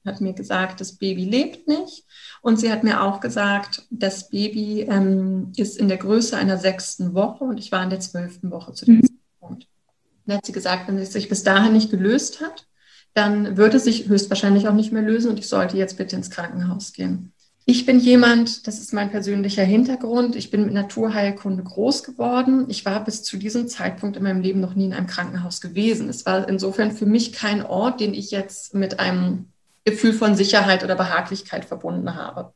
hat 0.04 0.20
mir 0.20 0.32
gesagt, 0.32 0.80
das 0.80 0.96
Baby 0.96 1.24
lebt 1.24 1.68
nicht. 1.68 2.04
Und 2.42 2.58
sie 2.58 2.72
hat 2.72 2.82
mir 2.82 3.00
auch 3.00 3.20
gesagt, 3.20 3.86
das 3.90 4.28
Baby 4.28 4.88
ähm, 4.90 5.52
ist 5.56 5.78
in 5.78 5.86
der 5.86 5.98
Größe 5.98 6.36
einer 6.36 6.58
sechsten 6.58 7.14
Woche 7.14 7.44
und 7.44 7.58
ich 7.58 7.70
war 7.70 7.84
in 7.84 7.90
der 7.90 8.00
zwölften 8.00 8.50
Woche 8.50 8.72
zu 8.72 8.86
dem 8.86 8.96
mhm. 8.96 9.14
Dann 10.26 10.38
hat 10.38 10.46
sie 10.46 10.52
gesagt, 10.52 10.88
wenn 10.88 10.98
es 10.98 11.12
sich 11.12 11.28
bis 11.28 11.42
dahin 11.42 11.72
nicht 11.72 11.90
gelöst 11.90 12.40
hat, 12.40 12.66
dann 13.14 13.56
würde 13.56 13.76
es 13.76 13.84
sich 13.84 14.08
höchstwahrscheinlich 14.08 14.68
auch 14.68 14.74
nicht 14.74 14.92
mehr 14.92 15.02
lösen 15.02 15.30
und 15.30 15.38
ich 15.38 15.48
sollte 15.48 15.76
jetzt 15.76 15.96
bitte 15.96 16.16
ins 16.16 16.30
Krankenhaus 16.30 16.92
gehen. 16.92 17.32
Ich 17.66 17.86
bin 17.86 17.98
jemand, 17.98 18.66
das 18.66 18.78
ist 18.78 18.92
mein 18.92 19.10
persönlicher 19.10 19.62
Hintergrund, 19.62 20.36
ich 20.36 20.50
bin 20.50 20.64
mit 20.64 20.74
Naturheilkunde 20.74 21.62
groß 21.62 22.02
geworden. 22.02 22.66
Ich 22.68 22.84
war 22.84 23.02
bis 23.02 23.22
zu 23.22 23.38
diesem 23.38 23.68
Zeitpunkt 23.68 24.18
in 24.18 24.22
meinem 24.22 24.42
Leben 24.42 24.60
noch 24.60 24.74
nie 24.74 24.84
in 24.84 24.92
einem 24.92 25.06
Krankenhaus 25.06 25.62
gewesen. 25.62 26.10
Es 26.10 26.26
war 26.26 26.46
insofern 26.46 26.92
für 26.92 27.06
mich 27.06 27.32
kein 27.32 27.64
Ort, 27.64 28.00
den 28.00 28.12
ich 28.12 28.30
jetzt 28.30 28.74
mit 28.74 29.00
einem 29.00 29.46
Gefühl 29.86 30.12
von 30.12 30.36
Sicherheit 30.36 30.84
oder 30.84 30.94
Behaglichkeit 30.94 31.64
verbunden 31.64 32.16
habe. 32.16 32.52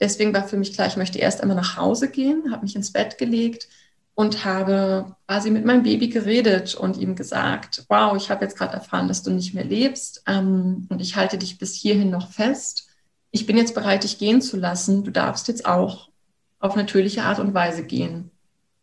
Deswegen 0.00 0.34
war 0.34 0.46
für 0.46 0.58
mich 0.58 0.74
klar, 0.74 0.88
ich 0.88 0.96
möchte 0.96 1.18
erst 1.18 1.40
einmal 1.40 1.56
nach 1.56 1.76
Hause 1.76 2.10
gehen, 2.10 2.50
habe 2.50 2.64
mich 2.64 2.76
ins 2.76 2.92
Bett 2.92 3.16
gelegt 3.16 3.68
und 4.14 4.44
habe 4.44 5.16
quasi 5.26 5.50
mit 5.50 5.64
meinem 5.64 5.82
Baby 5.82 6.08
geredet 6.08 6.74
und 6.74 6.98
ihm 6.98 7.16
gesagt, 7.16 7.84
wow, 7.88 8.16
ich 8.16 8.30
habe 8.30 8.44
jetzt 8.44 8.56
gerade 8.56 8.74
erfahren, 8.74 9.08
dass 9.08 9.22
du 9.22 9.30
nicht 9.30 9.54
mehr 9.54 9.64
lebst 9.64 10.22
ähm, 10.26 10.86
und 10.90 11.00
ich 11.00 11.16
halte 11.16 11.38
dich 11.38 11.58
bis 11.58 11.74
hierhin 11.74 12.10
noch 12.10 12.30
fest. 12.30 12.88
Ich 13.30 13.46
bin 13.46 13.56
jetzt 13.56 13.74
bereit, 13.74 14.04
dich 14.04 14.18
gehen 14.18 14.42
zu 14.42 14.58
lassen. 14.58 15.04
Du 15.04 15.10
darfst 15.10 15.48
jetzt 15.48 15.64
auch 15.64 16.10
auf 16.58 16.76
natürliche 16.76 17.22
Art 17.22 17.38
und 17.38 17.54
Weise 17.54 17.84
gehen. 17.84 18.30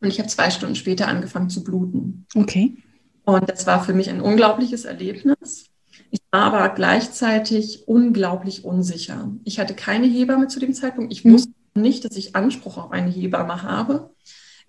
Und 0.02 0.08
ich 0.08 0.20
habe 0.20 0.30
zwei 0.30 0.50
Stunden 0.50 0.76
später 0.76 1.08
angefangen 1.08 1.50
zu 1.50 1.64
bluten. 1.64 2.26
Okay. 2.36 2.78
Und 3.26 3.48
das 3.50 3.68
war 3.68 3.84
für 3.84 3.94
mich 3.94 4.10
ein 4.10 4.22
unglaubliches 4.22 4.86
Erlebnis. 4.86 5.66
Ich 6.10 6.22
war 6.32 6.54
aber 6.54 6.70
gleichzeitig 6.74 7.88
unglaublich 7.88 8.66
unsicher. 8.66 9.32
Ich 9.44 9.60
hatte 9.60 9.76
keine 9.76 10.08
Hebamme 10.08 10.48
zu 10.48 10.60
dem 10.60 10.74
Zeitpunkt. 10.74 11.14
Ich 11.14 11.24
mhm. 11.24 11.34
wusste 11.34 11.52
nicht, 11.76 12.06
dass 12.06 12.16
ich 12.16 12.36
Anspruch 12.36 12.78
auf 12.78 12.92
eine 12.92 13.12
Hebamme 13.12 13.62
habe. 13.62 14.10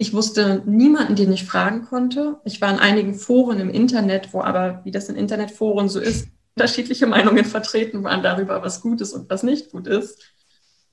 Ich 0.00 0.14
wusste 0.14 0.62
niemanden, 0.64 1.14
den 1.14 1.30
ich 1.30 1.44
fragen 1.44 1.84
konnte. 1.84 2.40
Ich 2.44 2.62
war 2.62 2.72
in 2.72 2.78
einigen 2.78 3.14
Foren 3.14 3.60
im 3.60 3.68
Internet, 3.68 4.32
wo 4.32 4.40
aber, 4.40 4.80
wie 4.84 4.90
das 4.90 5.10
in 5.10 5.14
Internetforen 5.14 5.90
so 5.90 6.00
ist, 6.00 6.26
unterschiedliche 6.56 7.06
Meinungen 7.06 7.44
vertreten 7.44 8.02
waren 8.02 8.22
darüber, 8.22 8.62
was 8.62 8.80
gut 8.80 9.02
ist 9.02 9.12
und 9.12 9.28
was 9.28 9.42
nicht 9.42 9.72
gut 9.72 9.86
ist. 9.86 10.22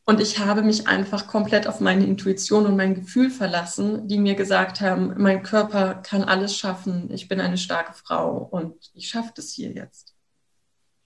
Und 0.04 0.20
ich 0.20 0.40
habe 0.40 0.62
mich 0.62 0.90
einfach 0.90 1.28
komplett 1.28 1.68
auf 1.68 1.80
meine 1.80 2.06
Intuition 2.06 2.66
und 2.66 2.76
mein 2.76 2.96
Gefühl 2.96 3.30
verlassen, 3.30 4.10
die 4.10 4.20
mir 4.20 4.36
gesagt 4.36 4.82
haben, 4.82 5.14
mein 5.16 5.42
Körper 5.42 5.96
kann 5.96 6.24
alles 6.24 6.58
schaffen, 6.58 7.10
ich 7.10 7.30
bin 7.30 7.40
eine 7.40 7.58
starke 7.58 7.94
Frau 7.94 8.50
und 8.52 8.76
ich 8.94 9.08
schaffe 9.08 9.32
das 9.38 9.52
hier 9.54 9.72
jetzt. 9.72 10.16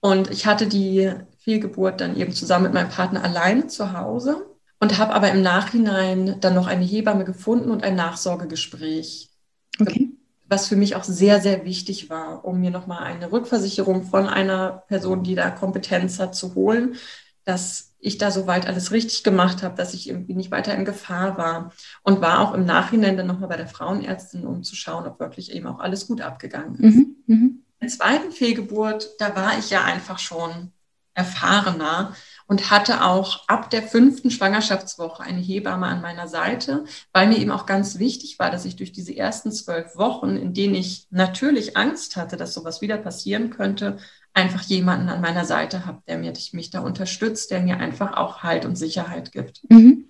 Und 0.00 0.28
ich 0.28 0.46
hatte 0.46 0.66
die 0.66 1.12
Fehlgeburt 1.38 2.00
dann 2.00 2.16
eben 2.16 2.32
zusammen 2.32 2.64
mit 2.64 2.74
meinem 2.74 2.90
Partner 2.90 3.22
alleine 3.22 3.68
zu 3.68 3.96
Hause 3.96 4.44
und 4.82 4.98
habe 4.98 5.14
aber 5.14 5.30
im 5.30 5.42
Nachhinein 5.42 6.40
dann 6.40 6.56
noch 6.56 6.66
eine 6.66 6.84
Hebamme 6.84 7.24
gefunden 7.24 7.70
und 7.70 7.84
ein 7.84 7.94
Nachsorgegespräch. 7.94 9.30
Okay. 9.78 10.10
Was 10.48 10.66
für 10.66 10.74
mich 10.74 10.96
auch 10.96 11.04
sehr, 11.04 11.40
sehr 11.40 11.64
wichtig 11.64 12.10
war, 12.10 12.44
um 12.44 12.60
mir 12.60 12.72
nochmal 12.72 13.04
eine 13.04 13.30
Rückversicherung 13.30 14.02
von 14.02 14.26
einer 14.26 14.82
Person, 14.88 15.22
die 15.22 15.36
da 15.36 15.50
Kompetenz 15.50 16.18
hat, 16.18 16.34
zu 16.34 16.56
holen, 16.56 16.96
dass 17.44 17.94
ich 18.00 18.18
da 18.18 18.32
soweit 18.32 18.66
alles 18.66 18.90
richtig 18.90 19.22
gemacht 19.22 19.62
habe, 19.62 19.76
dass 19.76 19.94
ich 19.94 20.08
irgendwie 20.08 20.34
nicht 20.34 20.50
weiter 20.50 20.74
in 20.74 20.84
Gefahr 20.84 21.38
war. 21.38 21.72
Und 22.02 22.20
war 22.20 22.40
auch 22.40 22.52
im 22.52 22.64
Nachhinein 22.64 23.16
dann 23.16 23.28
nochmal 23.28 23.50
bei 23.50 23.56
der 23.56 23.68
Frauenärztin, 23.68 24.44
um 24.44 24.64
zu 24.64 24.74
schauen, 24.74 25.06
ob 25.06 25.20
wirklich 25.20 25.52
eben 25.52 25.68
auch 25.68 25.78
alles 25.78 26.08
gut 26.08 26.20
abgegangen 26.20 26.74
ist. 26.74 26.96
Mhm, 26.96 27.16
mh. 27.28 27.36
In 27.36 27.62
der 27.80 27.88
zweiten 27.88 28.32
Fehlgeburt, 28.32 29.10
da 29.20 29.36
war 29.36 29.56
ich 29.60 29.70
ja 29.70 29.84
einfach 29.84 30.18
schon 30.18 30.72
erfahrener 31.14 32.16
und 32.52 32.70
hatte 32.70 33.02
auch 33.02 33.48
ab 33.48 33.70
der 33.70 33.82
fünften 33.82 34.30
Schwangerschaftswoche 34.30 35.22
eine 35.22 35.40
Hebamme 35.40 35.86
an 35.86 36.02
meiner 36.02 36.28
Seite, 36.28 36.84
weil 37.10 37.26
mir 37.26 37.38
eben 37.38 37.50
auch 37.50 37.64
ganz 37.64 37.98
wichtig 37.98 38.38
war, 38.38 38.50
dass 38.50 38.66
ich 38.66 38.76
durch 38.76 38.92
diese 38.92 39.16
ersten 39.16 39.50
zwölf 39.52 39.96
Wochen, 39.96 40.36
in 40.36 40.52
denen 40.52 40.74
ich 40.74 41.06
natürlich 41.08 41.78
Angst 41.78 42.16
hatte, 42.16 42.36
dass 42.36 42.52
sowas 42.52 42.82
wieder 42.82 42.98
passieren 42.98 43.48
könnte, 43.48 43.96
einfach 44.34 44.60
jemanden 44.64 45.08
an 45.08 45.22
meiner 45.22 45.46
Seite 45.46 45.86
habe, 45.86 46.02
der 46.06 46.18
mir, 46.18 46.34
mich 46.52 46.68
da 46.68 46.80
unterstützt, 46.80 47.50
der 47.50 47.62
mir 47.62 47.78
einfach 47.78 48.18
auch 48.18 48.42
Halt 48.42 48.66
und 48.66 48.76
Sicherheit 48.76 49.32
gibt. 49.32 49.62
Mhm. 49.70 50.04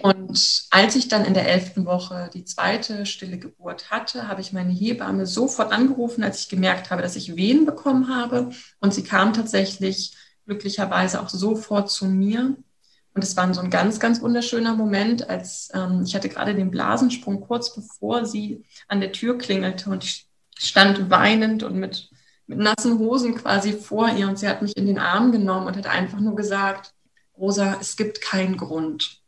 Und 0.00 0.66
als 0.70 0.96
ich 0.96 1.06
dann 1.06 1.24
in 1.24 1.34
der 1.34 1.48
elften 1.48 1.86
Woche 1.86 2.28
die 2.34 2.44
zweite 2.44 3.06
stille 3.06 3.38
Geburt 3.38 3.92
hatte, 3.92 4.26
habe 4.26 4.40
ich 4.40 4.52
meine 4.52 4.72
Hebamme 4.72 5.26
sofort 5.26 5.72
angerufen, 5.72 6.24
als 6.24 6.40
ich 6.40 6.48
gemerkt 6.48 6.90
habe, 6.90 7.02
dass 7.02 7.14
ich 7.14 7.36
Wehen 7.36 7.64
bekommen 7.64 8.12
habe. 8.12 8.50
Und 8.80 8.92
sie 8.92 9.04
kam 9.04 9.32
tatsächlich 9.32 10.16
glücklicherweise 10.46 11.20
auch 11.20 11.28
sofort 11.28 11.90
zu 11.90 12.06
mir. 12.06 12.56
Und 13.14 13.22
es 13.22 13.36
war 13.36 13.52
so 13.54 13.60
ein 13.60 13.70
ganz, 13.70 14.00
ganz 14.00 14.20
wunderschöner 14.20 14.74
Moment, 14.74 15.28
als 15.28 15.70
ähm, 15.72 16.02
ich 16.04 16.14
hatte 16.14 16.28
gerade 16.28 16.54
den 16.54 16.70
Blasensprung 16.70 17.40
kurz 17.40 17.74
bevor 17.74 18.26
sie 18.26 18.64
an 18.88 19.00
der 19.00 19.12
Tür 19.12 19.38
klingelte 19.38 19.88
und 19.90 20.02
ich 20.04 20.28
stand 20.58 21.10
weinend 21.10 21.62
und 21.62 21.76
mit, 21.76 22.10
mit 22.46 22.58
nassen 22.58 22.98
Hosen 22.98 23.36
quasi 23.36 23.72
vor 23.72 24.08
ihr 24.08 24.28
und 24.28 24.38
sie 24.38 24.48
hat 24.48 24.62
mich 24.62 24.76
in 24.76 24.86
den 24.86 24.98
Arm 24.98 25.30
genommen 25.30 25.68
und 25.68 25.76
hat 25.76 25.86
einfach 25.86 26.18
nur 26.18 26.34
gesagt, 26.34 26.92
Rosa, 27.36 27.76
es 27.80 27.96
gibt 27.96 28.20
keinen 28.20 28.56
Grund. 28.56 29.20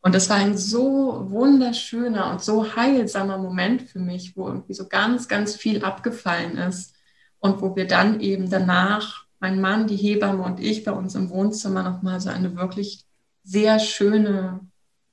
Und 0.00 0.14
das 0.14 0.30
war 0.30 0.36
ein 0.36 0.56
so 0.56 1.26
wunderschöner 1.30 2.30
und 2.30 2.42
so 2.42 2.76
heilsamer 2.76 3.38
Moment 3.38 3.82
für 3.82 3.98
mich, 3.98 4.36
wo 4.36 4.46
irgendwie 4.46 4.74
so 4.74 4.86
ganz, 4.86 5.26
ganz 5.26 5.56
viel 5.56 5.84
abgefallen 5.84 6.56
ist 6.58 6.94
und 7.38 7.60
wo 7.60 7.74
wir 7.74 7.86
dann 7.86 8.20
eben 8.20 8.48
danach 8.48 9.25
mein 9.40 9.60
Mann, 9.60 9.86
die 9.86 9.96
Hebamme 9.96 10.42
und 10.42 10.60
ich 10.60 10.84
bei 10.84 10.92
uns 10.92 11.14
im 11.14 11.30
Wohnzimmer 11.30 11.82
nochmal 11.82 12.20
so 12.20 12.30
eine 12.30 12.56
wirklich 12.56 13.04
sehr 13.42 13.78
schöne 13.78 14.60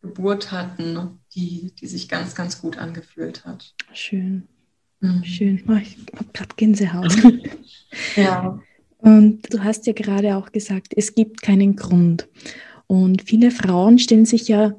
Geburt 0.01 0.51
hatten, 0.51 1.19
die, 1.33 1.73
die 1.79 1.87
sich 1.87 2.09
ganz, 2.09 2.35
ganz 2.35 2.61
gut 2.61 2.77
angefühlt 2.77 3.45
hat. 3.45 3.73
Schön. 3.93 4.47
Mhm. 4.99 5.23
Schön. 5.23 5.63
Oh, 5.67 5.73
ich 5.73 5.97
habe 6.15 6.29
gerade 6.33 6.55
Gänsehaut. 6.55 7.15
ja. 8.15 8.59
Und 8.97 9.53
du 9.53 9.61
hast 9.61 9.85
ja 9.85 9.91
gerade 9.91 10.37
auch 10.37 10.53
gesagt, 10.53 10.93
es 10.95 11.13
gibt 11.13 11.41
keinen 11.41 11.75
Grund. 11.75 12.29
Und 12.87 13.21
viele 13.23 13.51
Frauen 13.51 13.99
stellen 13.99 14.25
sich 14.25 14.47
ja 14.47 14.75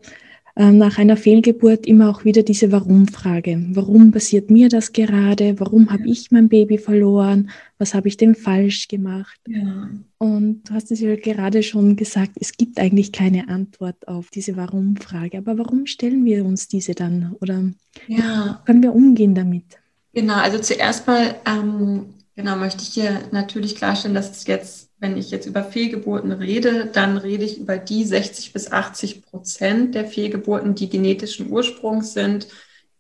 nach 0.57 0.99
einer 0.99 1.17
Fehlgeburt 1.17 1.85
immer 1.85 2.11
auch 2.11 2.25
wieder 2.25 2.45
diese 2.45 2.71
Warum-Frage. 2.71 3.67
Warum 3.71 4.13
passiert 4.13 4.51
mir 4.51 4.69
das 4.69 4.93
gerade? 4.93 5.59
Warum 5.59 5.91
habe 5.91 6.09
ich 6.09 6.31
mein 6.31 6.49
Baby 6.49 6.79
verloren? 6.79 7.51
Was 7.79 7.93
habe 7.93 8.07
ich 8.07 8.17
denn 8.17 8.37
falsch 8.37 8.87
gemacht? 8.87 9.41
Ja. 9.49 9.91
Und 10.19 10.63
du 10.69 10.75
hast 10.75 10.93
es 10.93 11.01
ja 11.01 11.17
gerade 11.17 11.65
schon 11.65 11.97
gesagt, 11.97 12.33
es 12.41 12.57
gibt 12.57 12.79
eigentlich 12.79 13.11
keine 13.11 13.49
Antwort 13.49 14.07
auf 14.07 14.31
diese 14.31 14.57
Warum-Frage. 14.57 15.39
Aber 15.39 15.59
warum 15.59 15.87
stellen 15.87 16.25
wir 16.25 16.45
uns 16.45 16.69
diese 16.69 16.95
dann? 16.95 17.35
Oder 17.41 17.71
ja. 18.07 18.63
können 18.65 18.83
wir 18.83 18.95
umgehen 18.95 19.35
damit? 19.35 19.65
Genau, 20.13 20.35
also 20.35 20.61
zuerst 20.61 21.09
mal 21.09 21.35
ähm, 21.47 22.07
genau, 22.37 22.57
möchte 22.57 22.83
ich 22.83 22.91
hier 22.91 23.23
natürlich 23.33 23.75
klarstellen, 23.75 24.15
dass 24.15 24.31
es 24.31 24.47
jetzt 24.47 24.84
wenn 24.99 25.17
ich 25.17 25.31
jetzt 25.31 25.47
über 25.47 25.65
Fehlgeburten 25.65 26.33
rede, 26.33 26.87
dann 26.87 27.17
rede 27.17 27.45
ich 27.45 27.59
über 27.59 27.79
die 27.79 28.05
60 28.05 28.53
bis 28.53 28.71
80 28.71 29.23
Prozent 29.23 29.95
der 29.95 30.07
Fehlgeburten, 30.07 30.75
die 30.75 30.89
genetischen 30.89 31.51
Ursprungs 31.51 32.13
sind, 32.13 32.49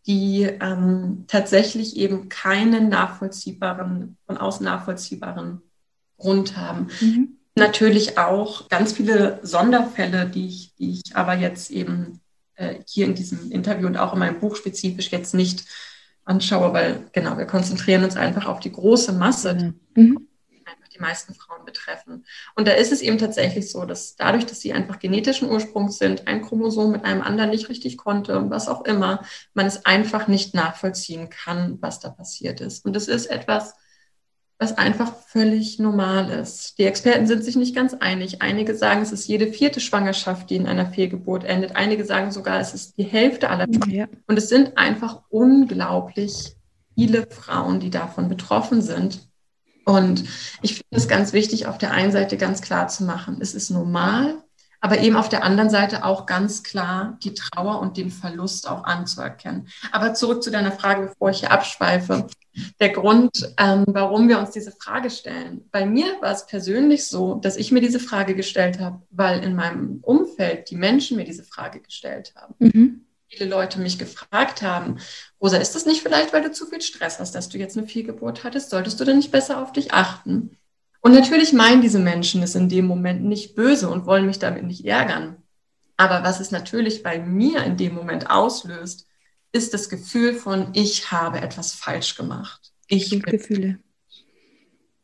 die 0.06 0.42
ähm, 0.42 1.24
tatsächlich 1.28 1.96
eben 1.96 2.28
keinen 2.28 2.88
nachvollziehbaren, 2.88 4.18
von 4.26 4.36
außen 4.36 4.64
nachvollziehbaren 4.64 5.62
Grund 6.18 6.56
haben. 6.56 6.88
Mhm. 7.00 7.38
Natürlich 7.56 8.18
auch 8.18 8.68
ganz 8.68 8.92
viele 8.92 9.38
Sonderfälle, 9.42 10.26
die 10.26 10.48
ich, 10.48 10.74
die 10.74 10.90
ich 10.90 11.16
aber 11.16 11.34
jetzt 11.34 11.70
eben 11.70 12.20
äh, 12.56 12.80
hier 12.86 13.06
in 13.06 13.14
diesem 13.14 13.50
Interview 13.52 13.86
und 13.86 13.96
auch 13.96 14.12
in 14.12 14.18
meinem 14.18 14.40
Buch 14.40 14.56
spezifisch 14.56 15.10
jetzt 15.12 15.32
nicht 15.32 15.64
anschaue, 16.24 16.72
weil 16.72 17.06
genau, 17.12 17.38
wir 17.38 17.46
konzentrieren 17.46 18.02
uns 18.02 18.16
einfach 18.16 18.46
auf 18.46 18.58
die 18.58 18.72
große 18.72 19.12
Masse. 19.12 19.74
Mhm 19.94 20.26
die 20.94 21.00
meisten 21.00 21.34
Frauen 21.34 21.64
betreffen. 21.64 22.24
Und 22.54 22.68
da 22.68 22.72
ist 22.72 22.92
es 22.92 23.02
eben 23.02 23.18
tatsächlich 23.18 23.70
so, 23.70 23.84
dass 23.84 24.16
dadurch, 24.16 24.46
dass 24.46 24.60
sie 24.60 24.72
einfach 24.72 24.98
genetischen 24.98 25.50
Ursprungs 25.50 25.98
sind, 25.98 26.26
ein 26.26 26.42
Chromosom 26.42 26.92
mit 26.92 27.04
einem 27.04 27.22
anderen 27.22 27.50
nicht 27.50 27.68
richtig 27.68 27.96
konnte, 27.96 28.50
was 28.50 28.68
auch 28.68 28.84
immer, 28.84 29.22
man 29.54 29.66
es 29.66 29.84
einfach 29.86 30.28
nicht 30.28 30.54
nachvollziehen 30.54 31.30
kann, 31.30 31.78
was 31.80 32.00
da 32.00 32.10
passiert 32.10 32.60
ist. 32.60 32.84
Und 32.84 32.96
es 32.96 33.08
ist 33.08 33.26
etwas, 33.26 33.74
was 34.58 34.78
einfach 34.78 35.14
völlig 35.26 35.78
normal 35.78 36.30
ist. 36.30 36.78
Die 36.78 36.84
Experten 36.84 37.26
sind 37.26 37.44
sich 37.44 37.56
nicht 37.56 37.74
ganz 37.74 37.92
einig. 37.94 38.40
Einige 38.40 38.74
sagen, 38.74 39.02
es 39.02 39.12
ist 39.12 39.26
jede 39.26 39.48
vierte 39.48 39.80
Schwangerschaft, 39.80 40.48
die 40.48 40.56
in 40.56 40.66
einer 40.66 40.86
Fehlgeburt 40.86 41.44
endet. 41.44 41.74
Einige 41.74 42.04
sagen 42.04 42.30
sogar, 42.30 42.60
es 42.60 42.72
ist 42.72 42.96
die 42.96 43.02
Hälfte 43.02 43.50
aller. 43.50 43.66
Ja. 43.88 44.06
Und 44.26 44.38
es 44.38 44.48
sind 44.48 44.78
einfach 44.78 45.22
unglaublich 45.28 46.56
viele 46.94 47.26
Frauen, 47.26 47.80
die 47.80 47.90
davon 47.90 48.28
betroffen 48.28 48.80
sind. 48.80 49.28
Und 49.84 50.24
ich 50.62 50.74
finde 50.74 50.96
es 50.96 51.08
ganz 51.08 51.32
wichtig, 51.32 51.66
auf 51.66 51.78
der 51.78 51.92
einen 51.92 52.12
Seite 52.12 52.36
ganz 52.36 52.62
klar 52.62 52.88
zu 52.88 53.04
machen, 53.04 53.38
es 53.40 53.54
ist 53.54 53.70
normal, 53.70 54.42
aber 54.80 54.98
eben 54.98 55.16
auf 55.16 55.30
der 55.30 55.44
anderen 55.44 55.70
Seite 55.70 56.04
auch 56.04 56.26
ganz 56.26 56.62
klar 56.62 57.18
die 57.22 57.32
Trauer 57.32 57.80
und 57.80 57.96
den 57.96 58.10
Verlust 58.10 58.68
auch 58.68 58.84
anzuerkennen. 58.84 59.68
Aber 59.92 60.12
zurück 60.12 60.42
zu 60.42 60.50
deiner 60.50 60.72
Frage, 60.72 61.06
bevor 61.06 61.30
ich 61.30 61.40
hier 61.40 61.52
abschweife. 61.52 62.26
Der 62.80 62.90
Grund, 62.90 63.52
ähm, 63.58 63.84
warum 63.88 64.28
wir 64.28 64.38
uns 64.38 64.50
diese 64.50 64.72
Frage 64.72 65.08
stellen. 65.10 65.68
Bei 65.72 65.86
mir 65.86 66.20
war 66.20 66.32
es 66.32 66.46
persönlich 66.46 67.06
so, 67.06 67.36
dass 67.36 67.56
ich 67.56 67.72
mir 67.72 67.80
diese 67.80 67.98
Frage 67.98 68.34
gestellt 68.34 68.78
habe, 68.78 69.00
weil 69.10 69.42
in 69.42 69.54
meinem 69.54 70.00
Umfeld 70.02 70.70
die 70.70 70.76
Menschen 70.76 71.16
mir 71.16 71.24
diese 71.24 71.44
Frage 71.44 71.80
gestellt 71.80 72.34
haben. 72.36 72.54
Mhm. 72.58 73.06
Viele 73.36 73.50
Leute 73.50 73.80
mich 73.80 73.98
gefragt 73.98 74.62
haben, 74.62 74.98
Rosa, 75.40 75.56
ist 75.56 75.74
das 75.74 75.86
nicht 75.86 76.02
vielleicht, 76.02 76.32
weil 76.32 76.42
du 76.42 76.52
zu 76.52 76.66
viel 76.66 76.80
Stress 76.80 77.18
hast, 77.18 77.34
dass 77.34 77.48
du 77.48 77.58
jetzt 77.58 77.76
eine 77.76 77.86
Fehlgeburt 77.86 78.44
hattest? 78.44 78.70
Solltest 78.70 78.98
du 79.00 79.04
denn 79.04 79.16
nicht 79.16 79.32
besser 79.32 79.62
auf 79.62 79.72
dich 79.72 79.92
achten? 79.92 80.56
Und 81.00 81.12
natürlich 81.12 81.52
meinen 81.52 81.82
diese 81.82 81.98
Menschen 81.98 82.42
es 82.42 82.54
in 82.54 82.68
dem 82.68 82.86
Moment 82.86 83.24
nicht 83.24 83.54
böse 83.54 83.90
und 83.90 84.06
wollen 84.06 84.26
mich 84.26 84.38
damit 84.38 84.64
nicht 84.64 84.84
ärgern. 84.86 85.36
Aber 85.96 86.22
was 86.22 86.40
es 86.40 86.50
natürlich 86.50 87.02
bei 87.02 87.18
mir 87.18 87.62
in 87.64 87.76
dem 87.76 87.94
Moment 87.94 88.30
auslöst, 88.30 89.06
ist 89.52 89.74
das 89.74 89.88
Gefühl 89.88 90.34
von, 90.34 90.70
ich 90.72 91.12
habe 91.12 91.40
etwas 91.40 91.72
falsch 91.72 92.16
gemacht. 92.16 92.72
Ich 92.88 93.22
Gefühle. 93.22 93.78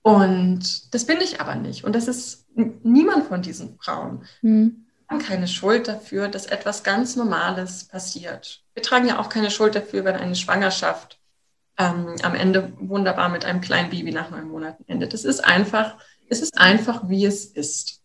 Und 0.02 0.94
das 0.94 1.04
bin 1.04 1.20
ich 1.20 1.40
aber 1.40 1.54
nicht. 1.54 1.84
Und 1.84 1.94
das 1.94 2.08
ist 2.08 2.46
niemand 2.54 3.26
von 3.26 3.42
diesen 3.42 3.78
Frauen. 3.78 4.25
Mhm. 4.42 4.87
Keine 5.18 5.48
Schuld 5.48 5.88
dafür, 5.88 6.28
dass 6.28 6.46
etwas 6.46 6.84
ganz 6.84 7.16
Normales 7.16 7.84
passiert. 7.84 8.62
Wir 8.74 8.82
tragen 8.82 9.08
ja 9.08 9.18
auch 9.18 9.28
keine 9.28 9.50
Schuld 9.50 9.74
dafür, 9.74 10.04
wenn 10.04 10.14
eine 10.14 10.36
Schwangerschaft 10.36 11.18
ähm, 11.78 12.14
am 12.22 12.34
Ende 12.34 12.72
wunderbar 12.78 13.28
mit 13.28 13.44
einem 13.44 13.60
kleinen 13.60 13.90
Baby 13.90 14.12
nach 14.12 14.30
neun 14.30 14.48
Monaten 14.48 14.84
endet. 14.86 15.12
Es 15.12 15.24
ist 15.24 15.40
einfach, 15.44 15.96
es 16.28 16.40
ist 16.42 16.58
einfach, 16.58 17.08
wie 17.08 17.24
es 17.24 17.44
ist. 17.44 18.02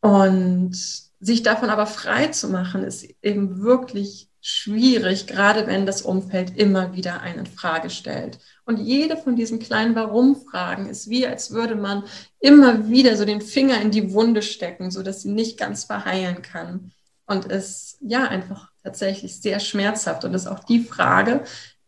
Und 0.00 0.74
sich 1.18 1.42
davon 1.42 1.68
aber 1.68 1.86
frei 1.86 2.28
zu 2.28 2.48
machen, 2.48 2.84
ist 2.84 3.04
eben 3.22 3.62
wirklich 3.62 4.29
schwierig, 4.40 5.26
gerade 5.26 5.66
wenn 5.66 5.84
das 5.84 6.02
Umfeld 6.02 6.56
immer 6.56 6.94
wieder 6.94 7.20
einen 7.20 7.46
Frage 7.46 7.90
stellt. 7.90 8.38
Und 8.64 8.78
jede 8.78 9.16
von 9.16 9.36
diesen 9.36 9.58
kleinen 9.58 9.94
Warum-Fragen 9.94 10.88
ist 10.88 11.10
wie, 11.10 11.26
als 11.26 11.50
würde 11.50 11.74
man 11.74 12.04
immer 12.38 12.88
wieder 12.88 13.16
so 13.16 13.24
den 13.24 13.40
Finger 13.40 13.80
in 13.80 13.90
die 13.90 14.12
Wunde 14.12 14.42
stecken, 14.42 14.90
so 14.90 15.02
dass 15.02 15.22
sie 15.22 15.30
nicht 15.30 15.58
ganz 15.58 15.84
verheilen 15.84 16.42
kann. 16.42 16.92
Und 17.26 17.50
es 17.50 17.98
ja 18.00 18.24
einfach 18.24 18.70
tatsächlich 18.82 19.40
sehr 19.40 19.60
schmerzhaft 19.60 20.24
und 20.24 20.34
ist 20.34 20.46
auch 20.46 20.64
die 20.64 20.80
Frage, 20.80 21.44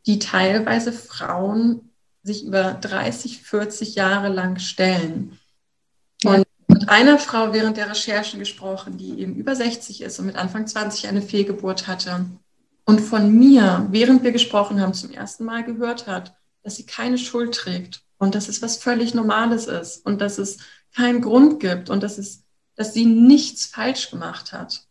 die 0.06 0.18
teilweise 0.18 0.92
Frauen 0.92 1.90
sich 2.23 2.44
über 2.44 2.75
30, 2.75 3.42
40 3.42 3.94
Jahre 3.94 4.28
lang 4.28 4.59
stellen. 4.59 5.38
Und 6.25 6.44
mit 6.68 6.88
einer 6.88 7.18
Frau 7.18 7.52
während 7.52 7.76
der 7.76 7.90
Recherche 7.90 8.38
gesprochen, 8.38 8.99
die 8.99 9.21
eben 9.21 9.35
über 9.35 9.56
60 9.56 10.02
ist 10.02 10.18
und 10.18 10.26
mit 10.26 10.37
Anfang 10.37 10.66
20 10.66 11.09
eine 11.09 11.23
Fehlgeburt 11.23 11.87
hatte 11.87 12.26
und 12.85 13.01
von 13.01 13.33
mir, 13.33 13.87
während 13.91 14.23
wir 14.23 14.33
gesprochen 14.33 14.81
haben, 14.81 14.95
zum 14.95 15.11
ersten 15.11 15.45
Mal 15.45 15.65
gehört 15.65 16.07
hat, 16.07 16.35
dass 16.62 16.77
sie 16.77 16.87
keine 16.87 17.19
Schuld 17.19 17.55
trägt 17.55 18.03
und 18.19 18.35
dass 18.35 18.49
es 18.49 18.62
was 18.62 18.77
völlig 18.77 19.15
Normales 19.15 19.67
ist 19.67 20.05
und 20.05 20.21
dass 20.21 20.39
es 20.39 20.59
keinen 20.95 21.21
Grund 21.21 21.61
gibt 21.61 21.91
und 21.91 22.03
dass, 22.03 22.19
es, 22.19 22.45
dass 22.77 22.95
sie 22.95 23.05
nichts 23.05 23.66
falsch 23.66 24.11
gemacht 24.11 24.53
hat. 24.53 24.87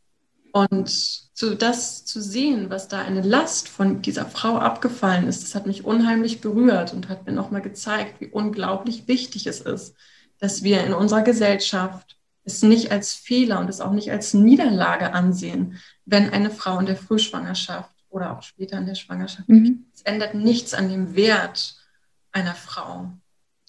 Und 0.53 0.89
so 1.33 1.55
das 1.55 2.05
zu 2.05 2.21
sehen, 2.21 2.69
was 2.69 2.87
da 2.87 3.01
eine 3.01 3.21
Last 3.21 3.69
von 3.69 4.01
dieser 4.01 4.25
Frau 4.25 4.57
abgefallen 4.57 5.27
ist, 5.27 5.43
das 5.43 5.55
hat 5.55 5.65
mich 5.65 5.85
unheimlich 5.85 6.41
berührt 6.41 6.93
und 6.93 7.07
hat 7.07 7.25
mir 7.25 7.31
nochmal 7.31 7.61
gezeigt, 7.61 8.19
wie 8.19 8.27
unglaublich 8.27 9.07
wichtig 9.07 9.47
es 9.47 9.61
ist, 9.61 9.95
dass 10.39 10.63
wir 10.63 10.83
in 10.83 10.93
unserer 10.93 11.21
Gesellschaft 11.21 12.17
es 12.43 12.63
nicht 12.63 12.91
als 12.91 13.13
Fehler 13.13 13.59
und 13.59 13.69
es 13.69 13.81
auch 13.81 13.93
nicht 13.93 14.11
als 14.11 14.33
Niederlage 14.33 15.13
ansehen, 15.13 15.77
wenn 16.05 16.29
eine 16.29 16.49
Frau 16.49 16.79
in 16.79 16.85
der 16.85 16.95
Frühschwangerschaft 16.95 17.91
oder 18.09 18.37
auch 18.37 18.43
später 18.43 18.77
in 18.77 18.85
der 18.85 18.95
Schwangerschaft, 18.95 19.47
mhm. 19.47 19.85
es 19.93 20.01
ändert 20.01 20.35
nichts 20.35 20.73
an 20.73 20.89
dem 20.89 21.15
Wert 21.15 21.75
einer 22.31 22.55
Frau. 22.55 23.11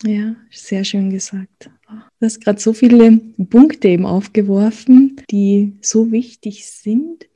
Ja, 0.04 0.34
sehr 0.50 0.84
schön 0.84 1.10
gesagt. 1.10 1.70
Du 2.18 2.26
hast 2.26 2.40
gerade 2.40 2.60
so 2.60 2.72
viele 2.72 3.18
Punkte 3.50 3.88
eben 3.88 4.06
aufgeworfen, 4.06 5.20
die 5.30 5.78
so 5.80 6.10
wichtig 6.10 6.66
sind 6.66 7.28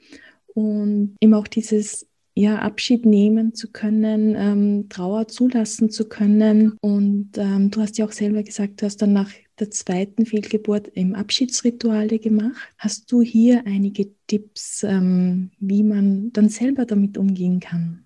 und 0.55 1.17
eben 1.21 1.35
auch 1.35 1.47
dieses 1.47 2.07
ja, 2.35 2.59
Abschied 2.59 3.07
nehmen 3.07 3.55
zu 3.55 3.71
können, 3.71 4.35
ähm, 4.37 4.89
Trauer 4.89 5.29
zulassen 5.29 5.91
zu 5.91 6.09
können. 6.09 6.77
Und 6.83 7.31
ähm, 7.37 7.71
du 7.71 7.81
hast 7.81 7.99
ja 7.99 8.05
auch 8.05 8.13
selber 8.13 8.43
gesagt, 8.43 8.83
du 8.83 8.87
hast 8.87 9.01
dann 9.01 9.13
nach 9.13 9.31
der 9.59 9.71
zweiten 9.71 10.27
Fehlgeburt 10.27 10.89
im 10.89 11.15
Abschiedsrituale 11.15 12.19
gemacht. 12.19 12.73
Hast 12.79 13.11
du 13.11 13.23
hier 13.23 13.63
einige 13.67 14.09
Tipps, 14.27 14.83
ähm, 14.83 15.51
wie 15.59 15.83
man 15.83 16.33
dann 16.33 16.49
selber 16.49 16.85
damit 16.85 17.17
umgehen 17.19 17.61
kann? 17.61 18.05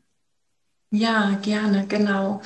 Ja, 0.90 1.38
gerne, 1.42 1.86
genau. 1.88 2.40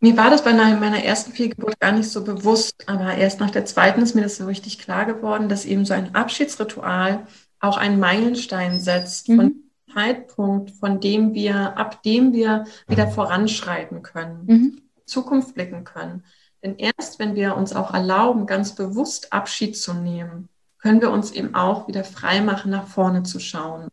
Mir 0.00 0.16
war 0.16 0.30
das 0.30 0.42
bei 0.42 0.52
meiner 0.52 1.04
ersten 1.04 1.32
Fehlgeburt 1.32 1.78
gar 1.78 1.92
nicht 1.92 2.08
so 2.08 2.24
bewusst, 2.24 2.74
aber 2.86 3.14
erst 3.14 3.38
nach 3.38 3.50
der 3.50 3.64
zweiten 3.64 4.02
ist 4.02 4.14
mir 4.14 4.22
das 4.22 4.36
so 4.36 4.46
richtig 4.46 4.78
klar 4.78 5.06
geworden, 5.06 5.48
dass 5.48 5.64
eben 5.64 5.84
so 5.84 5.94
ein 5.94 6.14
Abschiedsritual 6.14 7.26
auch 7.60 7.76
einen 7.76 8.00
Meilenstein 8.00 8.80
setzt 8.80 9.28
mhm. 9.28 9.36
von 9.36 9.54
Zeitpunkt, 9.94 10.72
von 10.72 11.00
dem 11.00 11.34
wir, 11.34 11.76
ab 11.76 12.02
dem 12.02 12.32
wir 12.32 12.64
wieder 12.88 13.08
voranschreiten 13.08 14.02
können, 14.02 14.46
mhm. 14.46 14.82
Zukunft 15.04 15.54
blicken 15.54 15.84
können. 15.84 16.24
Denn 16.62 16.76
erst 16.76 17.18
wenn 17.18 17.34
wir 17.34 17.56
uns 17.56 17.72
auch 17.72 17.92
erlauben, 17.92 18.46
ganz 18.46 18.74
bewusst 18.74 19.32
Abschied 19.32 19.76
zu 19.76 19.94
nehmen, 19.94 20.48
können 20.78 21.00
wir 21.00 21.10
uns 21.10 21.32
eben 21.32 21.54
auch 21.54 21.88
wieder 21.88 22.04
frei 22.04 22.40
machen, 22.40 22.70
nach 22.70 22.86
vorne 22.86 23.22
zu 23.22 23.40
schauen. 23.40 23.88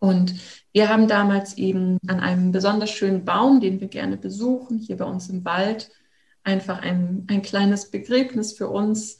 Und 0.00 0.34
wir 0.72 0.88
haben 0.88 1.08
damals 1.08 1.58
eben 1.58 1.98
an 2.06 2.20
einem 2.20 2.52
besonders 2.52 2.90
schönen 2.90 3.24
Baum, 3.24 3.60
den 3.60 3.80
wir 3.80 3.88
gerne 3.88 4.16
besuchen, 4.16 4.78
hier 4.78 4.96
bei 4.96 5.04
uns 5.04 5.28
im 5.28 5.44
Wald, 5.44 5.90
einfach 6.44 6.80
ein, 6.80 7.26
ein 7.28 7.42
kleines 7.42 7.90
Begräbnis 7.90 8.52
für 8.52 8.68
uns 8.68 9.18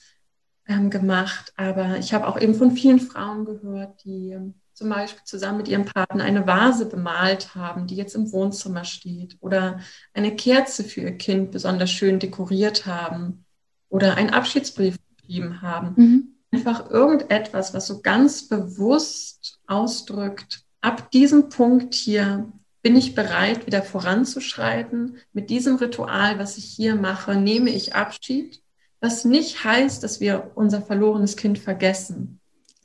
ähm, 0.67 0.91
gemacht. 0.91 1.53
Aber 1.57 1.99
ich 1.99 2.14
habe 2.14 2.29
auch 2.29 2.41
eben 2.41 2.55
von 2.55 2.73
vielen 2.73 3.01
Frauen 3.01 3.45
gehört, 3.45 4.05
die 4.05 4.37
zum 4.79 4.91
Beispiel 4.91 5.25
zusammen 5.25 5.59
mit 5.59 5.69
ihrem 5.69 5.85
Partner 5.85 6.23
eine 6.23 6.47
Vase 6.47 6.87
bemalt 6.87 7.57
haben, 7.57 7.88
die 7.88 7.97
jetzt 7.97 8.14
im 8.14 8.31
Wohnzimmer 8.31 8.85
steht, 8.85 9.37
oder 9.41 9.81
eine 10.14 10.37
Kerze 10.37 10.85
für 10.85 11.01
ihr 11.01 11.19
Kind 11.19 11.51
besonders 11.51 11.91
schön 11.91 12.21
dekoriert 12.21 12.87
haben, 12.87 13.45
oder 13.88 14.14
einen 14.14 14.31
Abschiedsbrief 14.31 14.97
geschrieben 15.17 15.62
haben. 15.62 15.95
Mhm. 15.97 16.29
Einfach 16.53 16.88
irgendetwas, 16.91 17.75
was 17.75 17.88
so 17.88 18.01
ganz 18.01 18.47
bewusst 18.49 19.59
ausdrückt, 19.67 20.62
ab 20.81 21.11
diesem 21.11 21.49
Punkt 21.49 21.95
hier 21.95 22.51
bin 22.81 22.95
ich 22.97 23.17
bereit, 23.17 23.67
wieder 23.67 23.83
voranzuschreiten. 23.83 25.17
Mit 25.33 25.51
diesem 25.51 25.77
Ritual, 25.77 26.38
was 26.38 26.57
ich 26.57 26.67
hier 26.67 26.95
mache, 26.95 27.35
nehme 27.35 27.71
ich 27.71 27.97
Abschied, 27.97 28.62
was 29.01 29.25
nicht 29.25 29.64
heißt, 29.64 30.05
dass 30.05 30.21
wir 30.21 30.53
unser 30.55 30.83
verlorenes 30.83 31.37
Kind 31.37 31.59
vergessen. 31.59 32.38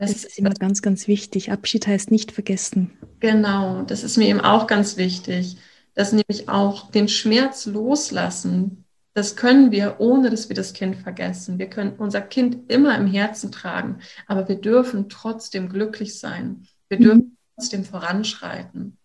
Das, 0.08 0.14
das 0.14 0.24
ist 0.26 0.40
immer 0.40 0.52
ganz, 0.52 0.82
ganz 0.82 1.08
wichtig. 1.08 1.52
Abschied 1.52 1.88
heißt 1.88 2.12
nicht 2.12 2.32
vergessen. 2.32 2.92
Genau, 3.20 3.84
das 3.84 4.04
ist 4.04 4.18
mir 4.18 4.28
eben 4.28 4.42
auch 4.42 4.68
ganz 4.68 4.98
wichtig, 4.98 5.58
dass 5.94 6.12
nämlich 6.12 6.50
auch 6.50 6.92
den 6.92 7.08
Schmerz 7.08 7.66
loslassen. 7.66 8.86
Das 9.14 9.36
können 9.36 9.72
wir, 9.72 10.00
ohne 10.00 10.30
dass 10.30 10.50
wir 10.50 10.56
das 10.56 10.74
Kind 10.74 10.96
vergessen. 10.96 11.60
Wir 11.60 11.70
können 11.70 11.94
unser 11.98 12.22
Kind 12.22 12.72
immer 12.72 12.98
im 12.98 13.08
Herzen 13.08 13.52
tragen, 13.52 14.00
aber 14.28 14.48
wir 14.48 14.56
dürfen 14.56 15.08
trotzdem 15.10 15.70
glücklich 15.70 16.20
sein. 16.20 16.68
Wir 16.90 16.98
dürfen 16.98 17.18
mhm 17.18 17.38
trotzdem 17.56 17.84
voranschreiten. 17.86 18.98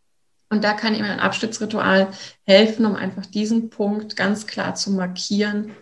Und 0.50 0.64
da 0.64 0.72
kann 0.72 0.94
ihm 0.94 1.04
ein 1.04 1.20
Abschnittsritual 1.20 2.08
helfen, 2.44 2.86
um 2.86 2.96
einfach 2.96 3.26
diesen 3.26 3.68
Punkt 3.68 4.16
ganz 4.16 4.46
klar 4.46 4.74
zu 4.74 4.92
markieren 4.92 5.72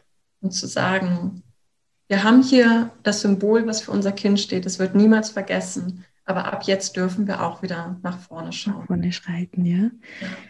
und 0.40 0.50
zu 0.50 0.66
sagen, 0.66 1.42
wir 2.08 2.22
haben 2.22 2.42
hier 2.42 2.90
das 3.02 3.22
Symbol, 3.22 3.66
was 3.66 3.82
für 3.82 3.90
unser 3.90 4.12
Kind 4.12 4.40
steht. 4.40 4.66
Es 4.66 4.78
wird 4.78 4.94
niemals 4.94 5.30
vergessen. 5.30 6.04
Aber 6.24 6.52
ab 6.52 6.64
jetzt 6.64 6.96
dürfen 6.96 7.28
wir 7.28 7.40
auch 7.40 7.62
wieder 7.62 8.00
nach 8.02 8.18
vorne 8.18 8.52
schauen. 8.52 8.80
Nach 8.80 8.86
vorne 8.86 9.12
schreiten, 9.12 9.64
ja. 9.64 9.90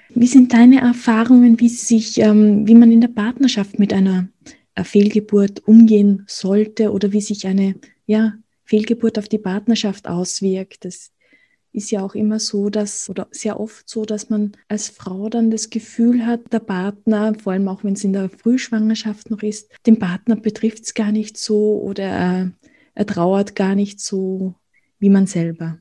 Wie 0.08 0.26
sind 0.26 0.54
deine 0.54 0.80
Erfahrungen, 0.80 1.60
wie 1.60 1.68
sich, 1.68 2.18
ähm, 2.18 2.66
wie 2.66 2.74
man 2.74 2.90
in 2.90 3.02
der 3.02 3.08
Partnerschaft 3.08 3.78
mit 3.78 3.92
einer 3.92 4.28
äh, 4.74 4.84
Fehlgeburt 4.84 5.68
umgehen 5.68 6.24
sollte 6.26 6.92
oder 6.92 7.12
wie 7.12 7.20
sich 7.20 7.46
eine 7.46 7.74
ja, 8.06 8.32
Fehlgeburt 8.64 9.18
auf 9.18 9.28
die 9.28 9.38
Partnerschaft 9.38 10.08
auswirkt? 10.08 10.86
Das 10.86 11.10
ist 11.76 11.90
ja 11.90 12.02
auch 12.02 12.14
immer 12.14 12.40
so, 12.40 12.70
dass, 12.70 13.10
oder 13.10 13.28
sehr 13.30 13.60
oft 13.60 13.88
so, 13.88 14.04
dass 14.04 14.30
man 14.30 14.52
als 14.68 14.88
Frau 14.88 15.28
dann 15.28 15.50
das 15.50 15.70
Gefühl 15.70 16.24
hat, 16.24 16.52
der 16.52 16.60
Partner, 16.60 17.34
vor 17.34 17.52
allem 17.52 17.68
auch 17.68 17.84
wenn 17.84 17.92
es 17.92 18.04
in 18.04 18.14
der 18.14 18.30
Frühschwangerschaft 18.30 19.30
noch 19.30 19.42
ist, 19.42 19.70
den 19.84 19.98
Partner 19.98 20.36
betrifft 20.36 20.84
es 20.84 20.94
gar 20.94 21.12
nicht 21.12 21.36
so 21.36 21.78
oder 21.80 22.04
er, 22.04 22.52
er 22.94 23.06
trauert 23.06 23.54
gar 23.54 23.74
nicht 23.74 24.00
so 24.00 24.54
wie 24.98 25.10
man 25.10 25.26
selber. 25.26 25.78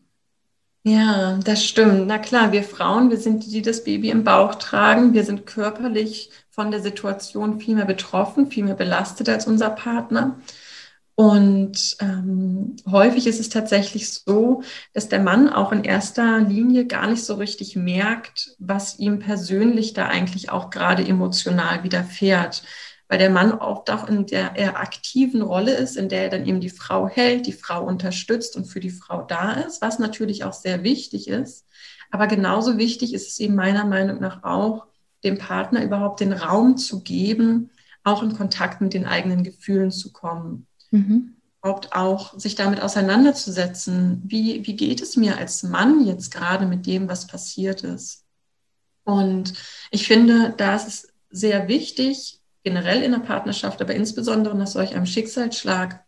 Ja, 0.84 1.40
das 1.44 1.66
stimmt. 1.66 2.06
Na 2.06 2.20
klar, 2.20 2.52
wir 2.52 2.62
Frauen, 2.62 3.10
wir 3.10 3.18
sind 3.18 3.46
die, 3.46 3.50
die 3.50 3.62
das 3.64 3.84
Baby 3.84 4.12
im 4.12 4.24
Bauch 4.24 4.56
tragen. 4.56 5.14
Wir 5.14 5.24
sind 5.24 5.48
körperlich 5.48 6.30
von 6.52 6.70
der 6.70 6.82
Situation 6.82 7.60
viel 7.60 7.76
mehr 7.76 7.86
betroffen, 7.86 8.52
viel 8.52 8.66
mehr 8.66 8.76
belastet 8.76 9.28
als 9.28 9.48
unser 9.48 9.72
Partner. 9.72 10.38
Und 11.17 11.95
ähm, 12.01 12.75
häufig 12.86 13.25
ist 13.25 13.39
es 13.39 13.47
tatsächlich 13.47 14.12
so, 14.12 14.63
dass 14.93 15.08
der 15.08 15.21
Mann 15.21 15.47
auch 15.47 15.71
in 15.71 15.86
erster 15.86 16.41
Linie 16.41 16.86
gar 16.86 17.08
nicht 17.08 17.23
so 17.23 17.36
richtig 17.36 17.78
merkt, 17.78 18.56
was 18.60 18.99
ihm 18.99 19.19
persönlich 19.19 19.93
da 19.93 20.08
eigentlich 20.08 20.49
auch 20.49 20.69
gerade 20.69 21.08
emotional 21.08 21.84
widerfährt. 21.84 22.63
Weil 23.08 23.19
der 23.19 23.30
Mann 23.30 23.54
oft 23.54 23.89
auch 23.91 24.10
in 24.10 24.25
der 24.25 24.58
eher 24.58 24.78
aktiven 24.78 25.41
Rolle 25.41 25.75
ist, 25.75 25.95
in 25.95 26.10
der 26.10 26.23
er 26.23 26.30
dann 26.30 26.45
eben 26.45 26.60
die 26.60 26.69
Frau 26.69 27.08
hält, 27.08 27.47
die 27.47 27.54
Frau 27.54 27.86
unterstützt 27.86 28.58
und 28.58 28.65
für 28.65 28.82
die 28.82 28.89
Frau 28.89 29.21
da 29.21 29.54
ist, 29.54 29.82
was 29.82 29.99
natürlich 29.99 30.43
auch 30.43 30.54
sehr 30.54 30.84
wichtig 30.84 31.30
ist. 31.30 31.65
Aber 32.12 32.28
genauso 32.28 32.78
wichtig 32.78 33.13
ist 33.13 33.30
es 33.30 33.39
eben 33.39 33.56
meiner 33.56 33.86
Meinung 33.86 34.19
nach 34.19 34.43
auch, 34.43 34.88
dem 35.23 35.38
Partner 35.38 35.84
überhaupt 35.84 36.19
den 36.19 36.34
Raum 36.34 36.78
zu 36.78 37.01
geben, 37.01 37.71
auch 38.04 38.21
in 38.21 38.36
Kontakt 38.36 38.82
mit 38.82 38.93
den 38.93 39.06
eigenen 39.06 39.43
Gefühlen 39.43 39.91
zu 39.91 40.12
kommen. 40.12 40.67
Mhm. 40.96 41.36
Überhaupt 41.62 41.94
auch 41.94 42.38
sich 42.40 42.56
damit 42.56 42.82
auseinanderzusetzen, 42.82 44.22
wie, 44.24 44.66
wie 44.66 44.76
geht 44.76 45.02
es 45.02 45.18
mir 45.18 45.38
als 45.38 45.64
Mann 45.64 46.06
jetzt 46.06 46.32
gerade 46.32 46.66
mit 46.66 46.86
dem, 46.86 47.10
was 47.10 47.28
passiert 47.28 47.84
ist. 47.84 48.24
Und 49.04 49.54
ich 49.92 50.08
finde, 50.08 50.54
da 50.58 50.76
ist 50.76 50.88
es 50.88 51.14
sehr 51.30 51.68
wichtig, 51.68 52.40
generell 52.64 53.04
in 53.04 53.12
der 53.12 53.20
Partnerschaft, 53.20 53.82
aber 53.82 53.94
insbesondere 53.94 54.56
nach 54.56 54.68
solch 54.68 54.96
einem 54.96 55.06
Schicksalsschlag, 55.06 56.04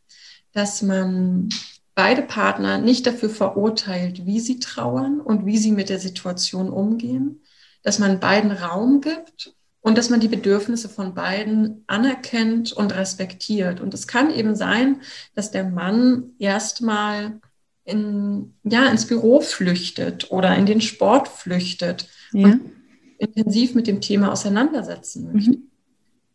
dass 0.53 0.81
man 0.81 1.49
beide 1.95 2.21
Partner 2.21 2.77
nicht 2.77 3.05
dafür 3.05 3.29
verurteilt, 3.29 4.25
wie 4.25 4.39
sie 4.39 4.59
trauern 4.59 5.19
und 5.19 5.45
wie 5.45 5.57
sie 5.57 5.71
mit 5.71 5.89
der 5.89 5.99
Situation 5.99 6.69
umgehen, 6.69 7.41
dass 7.83 7.99
man 7.99 8.19
beiden 8.19 8.51
Raum 8.51 9.01
gibt 9.01 9.56
und 9.87 9.97
dass 9.97 10.09
man 10.09 10.19
die 10.19 10.27
Bedürfnisse 10.27 10.89
von 10.89 11.13
beiden 11.13 11.85
anerkennt 11.87 12.73
und 12.73 12.93
respektiert. 12.93 13.79
Und 13.79 13.93
es 13.93 14.05
kann 14.05 14.31
eben 14.31 14.53
sein, 14.53 14.99
dass 15.33 15.49
der 15.49 15.63
Mann 15.63 16.31
erstmal 16.39 17.39
in, 17.85 18.53
ja, 18.65 18.87
ins 18.87 19.07
Büro 19.07 19.39
flüchtet 19.39 20.29
oder 20.29 20.53
in 20.57 20.65
den 20.65 20.81
Sport 20.81 21.29
flüchtet 21.29 22.09
ja. 22.33 22.47
und 22.47 22.71
intensiv 23.17 23.75
mit 23.75 23.87
dem 23.87 24.01
Thema 24.01 24.33
auseinandersetzen 24.33 25.31
möchte. 25.31 25.51
Mhm. 25.51 25.71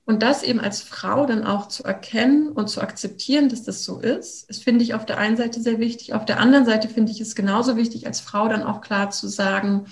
Und 0.07 0.23
das 0.23 0.43
eben 0.43 0.59
als 0.59 0.81
Frau 0.81 1.27
dann 1.27 1.45
auch 1.45 1.69
zu 1.69 1.85
erkennen 1.85 2.49
und 2.49 2.71
zu 2.71 2.81
akzeptieren, 2.81 3.51
dass 3.51 3.65
das 3.65 3.85
so 3.85 4.01
ist, 4.01 4.49
ist, 4.49 4.65
finde 4.65 4.83
ich 4.83 4.95
auf 4.95 5.05
der 5.05 5.19
einen 5.19 5.37
Seite 5.37 5.61
sehr 5.61 5.79
wichtig. 5.79 6.15
Auf 6.15 6.25
der 6.25 6.41
anderen 6.41 6.65
Seite 6.65 6.89
finde 6.89 7.13
ich 7.13 7.21
es 7.21 7.35
genauso 7.35 7.77
wichtig, 7.77 8.07
als 8.07 8.21
Frau 8.21 8.49
dann 8.49 8.63
auch 8.63 8.81
klar 8.81 9.11
zu 9.11 9.29
sagen, 9.29 9.85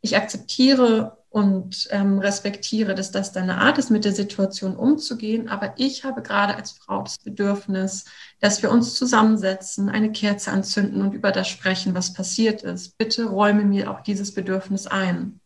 ich 0.00 0.16
akzeptiere 0.16 1.15
und 1.28 1.88
ähm, 1.90 2.18
respektiere, 2.18 2.94
dass 2.94 3.10
das 3.10 3.32
deine 3.32 3.58
Art 3.58 3.78
ist, 3.78 3.90
mit 3.90 4.04
der 4.04 4.14
Situation 4.14 4.74
umzugehen. 4.76 5.48
Aber 5.48 5.74
ich 5.76 6.04
habe 6.04 6.22
gerade 6.22 6.56
als 6.56 6.72
Frau 6.72 7.02
das 7.02 7.18
Bedürfnis, 7.18 8.04
dass 8.40 8.62
wir 8.62 8.70
uns 8.70 8.94
zusammensetzen, 8.94 9.88
eine 9.88 10.12
Kerze 10.12 10.50
anzünden 10.50 11.02
und 11.02 11.12
über 11.12 11.32
das 11.32 11.48
sprechen, 11.48 11.94
was 11.94 12.12
passiert 12.12 12.62
ist. 12.62 12.96
Bitte 12.96 13.26
räume 13.26 13.64
mir 13.64 13.90
auch 13.90 14.00
dieses 14.00 14.32
Bedürfnis 14.32 14.86
ein. 14.86 15.40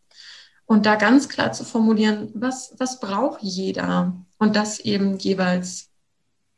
Und 0.65 0.85
da 0.85 0.95
ganz 0.95 1.27
klar 1.27 1.51
zu 1.51 1.65
formulieren, 1.65 2.29
was, 2.33 2.73
was 2.77 2.99
braucht 3.01 3.41
jeder? 3.41 4.15
Und 4.37 4.55
das 4.55 4.79
eben 4.79 5.17
jeweils 5.17 5.89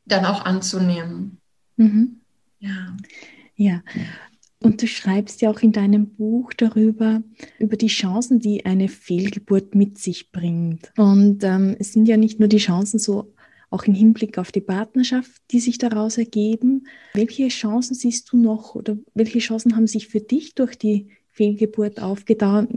dann 0.05 0.25
auch 0.25 0.45
anzunehmen. 0.45 1.39
Mhm. 1.77 2.21
Ja. 2.59 2.95
Ja, 3.55 3.81
und 4.63 4.81
du 4.81 4.87
schreibst 4.87 5.41
ja 5.41 5.49
auch 5.49 5.59
in 5.59 5.71
deinem 5.71 6.07
Buch 6.07 6.53
darüber, 6.53 7.21
über 7.59 7.77
die 7.77 7.87
Chancen, 7.87 8.39
die 8.39 8.65
eine 8.65 8.87
Fehlgeburt 8.87 9.75
mit 9.75 9.97
sich 9.97 10.31
bringt. 10.31 10.91
Und 10.97 11.43
ähm, 11.43 11.75
es 11.79 11.93
sind 11.93 12.07
ja 12.07 12.17
nicht 12.17 12.39
nur 12.39 12.47
die 12.49 12.57
Chancen 12.57 12.97
so 12.97 13.33
auch 13.69 13.85
im 13.85 13.93
Hinblick 13.93 14.37
auf 14.37 14.51
die 14.51 14.61
Partnerschaft, 14.61 15.41
die 15.51 15.59
sich 15.59 15.79
daraus 15.79 16.17
ergeben. 16.17 16.87
Welche 17.13 17.47
Chancen 17.47 17.95
siehst 17.95 18.31
du 18.31 18.37
noch 18.37 18.75
oder 18.75 18.97
welche 19.15 19.39
Chancen 19.39 19.75
haben 19.75 19.87
sich 19.87 20.07
für 20.07 20.21
dich 20.21 20.53
durch 20.53 20.77
die 20.77 21.07
Fehlgeburt 21.31 21.99
aufgetan? 21.99 22.67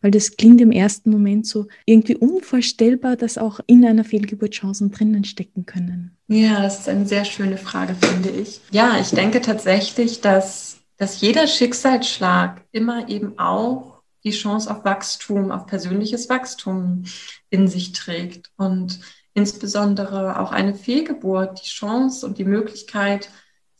Weil 0.00 0.10
das 0.12 0.36
klingt 0.36 0.60
im 0.60 0.70
ersten 0.70 1.10
Moment 1.10 1.46
so 1.46 1.66
irgendwie 1.84 2.16
unvorstellbar, 2.16 3.16
dass 3.16 3.38
auch 3.38 3.58
in 3.66 3.84
einer 3.84 4.04
Fehlgeburt 4.04 4.52
Chancen 4.52 4.92
drinnen 4.92 5.24
stecken 5.24 5.66
können. 5.66 6.12
Ja, 6.28 6.62
das 6.62 6.80
ist 6.80 6.88
eine 6.88 7.06
sehr 7.06 7.24
schöne 7.24 7.56
Frage, 7.56 7.96
finde 7.96 8.30
ich. 8.30 8.60
Ja, 8.70 8.98
ich 9.00 9.10
denke 9.10 9.40
tatsächlich, 9.40 10.20
dass 10.20 10.73
dass 10.96 11.20
jeder 11.20 11.46
Schicksalsschlag 11.46 12.64
immer 12.72 13.08
eben 13.08 13.38
auch 13.38 14.02
die 14.24 14.30
Chance 14.30 14.70
auf 14.70 14.84
Wachstum, 14.84 15.50
auf 15.50 15.66
persönliches 15.66 16.28
Wachstum 16.28 17.04
in 17.50 17.68
sich 17.68 17.92
trägt 17.92 18.50
und 18.56 19.00
insbesondere 19.34 20.40
auch 20.40 20.52
eine 20.52 20.74
Fehlgeburt, 20.74 21.60
die 21.62 21.68
Chance 21.68 22.26
und 22.26 22.38
die 22.38 22.44
Möglichkeit, 22.44 23.28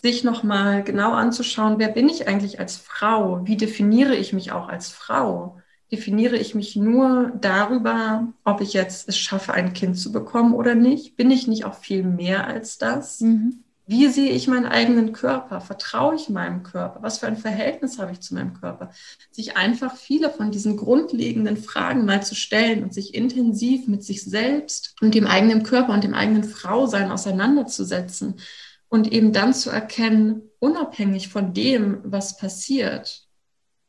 sich 0.02 0.22
nochmal 0.22 0.84
genau 0.84 1.12
anzuschauen, 1.12 1.78
wer 1.78 1.88
bin 1.88 2.10
ich 2.10 2.28
eigentlich 2.28 2.60
als 2.60 2.76
Frau? 2.76 3.40
Wie 3.46 3.56
definiere 3.56 4.14
ich 4.14 4.34
mich 4.34 4.52
auch 4.52 4.68
als 4.68 4.90
Frau? 4.90 5.58
Definiere 5.90 6.36
ich 6.36 6.54
mich 6.54 6.76
nur 6.76 7.32
darüber, 7.40 8.28
ob 8.44 8.60
ich 8.60 8.74
jetzt 8.74 9.08
es 9.08 9.16
schaffe, 9.16 9.54
ein 9.54 9.72
Kind 9.72 9.98
zu 9.98 10.12
bekommen 10.12 10.52
oder 10.52 10.74
nicht? 10.74 11.16
Bin 11.16 11.30
ich 11.30 11.46
nicht 11.46 11.64
auch 11.64 11.74
viel 11.74 12.02
mehr 12.02 12.46
als 12.46 12.76
das? 12.76 13.20
Mhm. 13.20 13.63
Wie 13.86 14.08
sehe 14.08 14.30
ich 14.30 14.48
meinen 14.48 14.64
eigenen 14.64 15.12
Körper? 15.12 15.60
Vertraue 15.60 16.14
ich 16.14 16.30
meinem 16.30 16.62
Körper? 16.62 17.02
Was 17.02 17.18
für 17.18 17.26
ein 17.26 17.36
Verhältnis 17.36 17.98
habe 17.98 18.12
ich 18.12 18.20
zu 18.20 18.34
meinem 18.34 18.54
Körper? 18.54 18.90
Sich 19.30 19.58
einfach 19.58 19.96
viele 19.96 20.30
von 20.30 20.50
diesen 20.50 20.78
grundlegenden 20.78 21.58
Fragen 21.58 22.06
mal 22.06 22.22
zu 22.22 22.34
stellen 22.34 22.82
und 22.82 22.94
sich 22.94 23.14
intensiv 23.14 23.86
mit 23.86 24.02
sich 24.02 24.24
selbst 24.24 24.94
und 25.02 25.14
dem 25.14 25.26
eigenen 25.26 25.64
Körper 25.64 25.92
und 25.92 26.02
dem 26.02 26.14
eigenen 26.14 26.44
Frausein 26.44 27.10
auseinanderzusetzen 27.10 28.40
und 28.88 29.12
eben 29.12 29.32
dann 29.32 29.52
zu 29.52 29.68
erkennen, 29.70 30.42
unabhängig 30.60 31.28
von 31.28 31.52
dem, 31.52 32.00
was 32.04 32.38
passiert, 32.38 33.26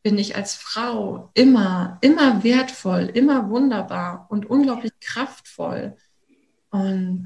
bin 0.04 0.18
ich 0.18 0.36
als 0.36 0.56
Frau 0.56 1.32
immer, 1.36 2.00
immer 2.02 2.44
wertvoll, 2.44 3.10
immer 3.14 3.50
wunderbar 3.50 4.28
und 4.30 4.46
unglaublich 4.46 4.92
kraftvoll. 5.00 5.96
Und 6.76 7.26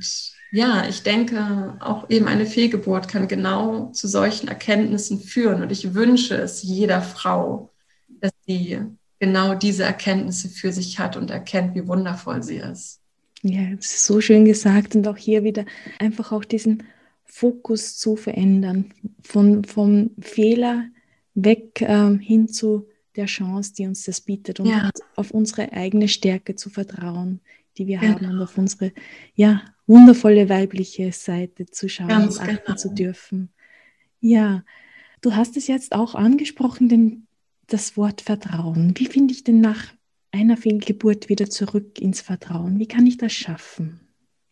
ja, 0.51 0.88
ich 0.88 1.03
denke, 1.03 1.77
auch 1.79 2.09
eben 2.09 2.27
eine 2.27 2.45
Fehlgeburt 2.45 3.07
kann 3.07 3.27
genau 3.27 3.91
zu 3.91 4.07
solchen 4.07 4.47
Erkenntnissen 4.47 5.19
führen. 5.19 5.62
Und 5.62 5.71
ich 5.71 5.93
wünsche 5.93 6.35
es 6.35 6.63
jeder 6.63 7.01
Frau, 7.01 7.71
dass 8.07 8.31
sie 8.47 8.79
genau 9.19 9.55
diese 9.55 9.83
Erkenntnisse 9.83 10.49
für 10.49 10.71
sich 10.71 10.99
hat 10.99 11.17
und 11.17 11.29
erkennt, 11.29 11.75
wie 11.75 11.88
wundervoll 11.88 12.41
sie 12.41 12.57
ist. 12.57 12.99
Ja, 13.41 13.75
das 13.75 13.85
ist 13.85 14.05
so 14.05 14.19
schön 14.21 14.45
gesagt 14.45 14.95
und 14.95 15.07
auch 15.07 15.17
hier 15.17 15.43
wieder 15.43 15.65
einfach 15.99 16.31
auch 16.31 16.43
diesen 16.43 16.83
Fokus 17.25 17.97
zu 17.97 18.15
verändern, 18.15 18.93
von, 19.21 19.63
vom 19.63 20.12
Fehler 20.19 20.85
weg 21.35 21.81
äh, 21.81 22.17
hin 22.17 22.47
zu 22.47 22.88
der 23.15 23.27
Chance, 23.27 23.73
die 23.77 23.85
uns 23.85 24.03
das 24.03 24.21
bietet 24.21 24.59
und 24.59 24.67
ja. 24.67 24.89
auf 25.15 25.31
unsere 25.31 25.71
eigene 25.71 26.07
Stärke 26.07 26.55
zu 26.55 26.69
vertrauen, 26.69 27.39
die 27.79 27.87
wir 27.87 27.99
genau. 27.99 28.15
haben 28.15 28.25
und 28.25 28.41
auf 28.41 28.57
unsere 28.57 28.91
ja, 29.33 29.63
wundervolle 29.87 30.49
weibliche 30.49 31.11
Seite 31.11 31.65
zu 31.65 31.89
schauen 31.89 32.09
Ganz 32.09 32.37
und 32.37 32.43
achten 32.43 32.61
genau. 32.65 32.77
zu 32.77 32.93
dürfen. 32.93 33.49
Ja, 34.19 34.63
du 35.21 35.35
hast 35.35 35.57
es 35.57 35.67
jetzt 35.67 35.93
auch 35.93 36.13
angesprochen, 36.13 36.89
denn 36.89 37.27
das 37.67 37.97
Wort 37.97 38.21
Vertrauen. 38.21 38.93
Wie 38.97 39.05
finde 39.05 39.33
ich 39.33 39.43
denn 39.43 39.61
nach 39.61 39.85
einer 40.31 40.57
Fehlgeburt 40.57 41.29
wieder 41.29 41.49
zurück 41.49 41.99
ins 41.99 42.21
Vertrauen? 42.21 42.79
Wie 42.79 42.87
kann 42.87 43.07
ich 43.07 43.17
das 43.17 43.33
schaffen? 43.33 44.01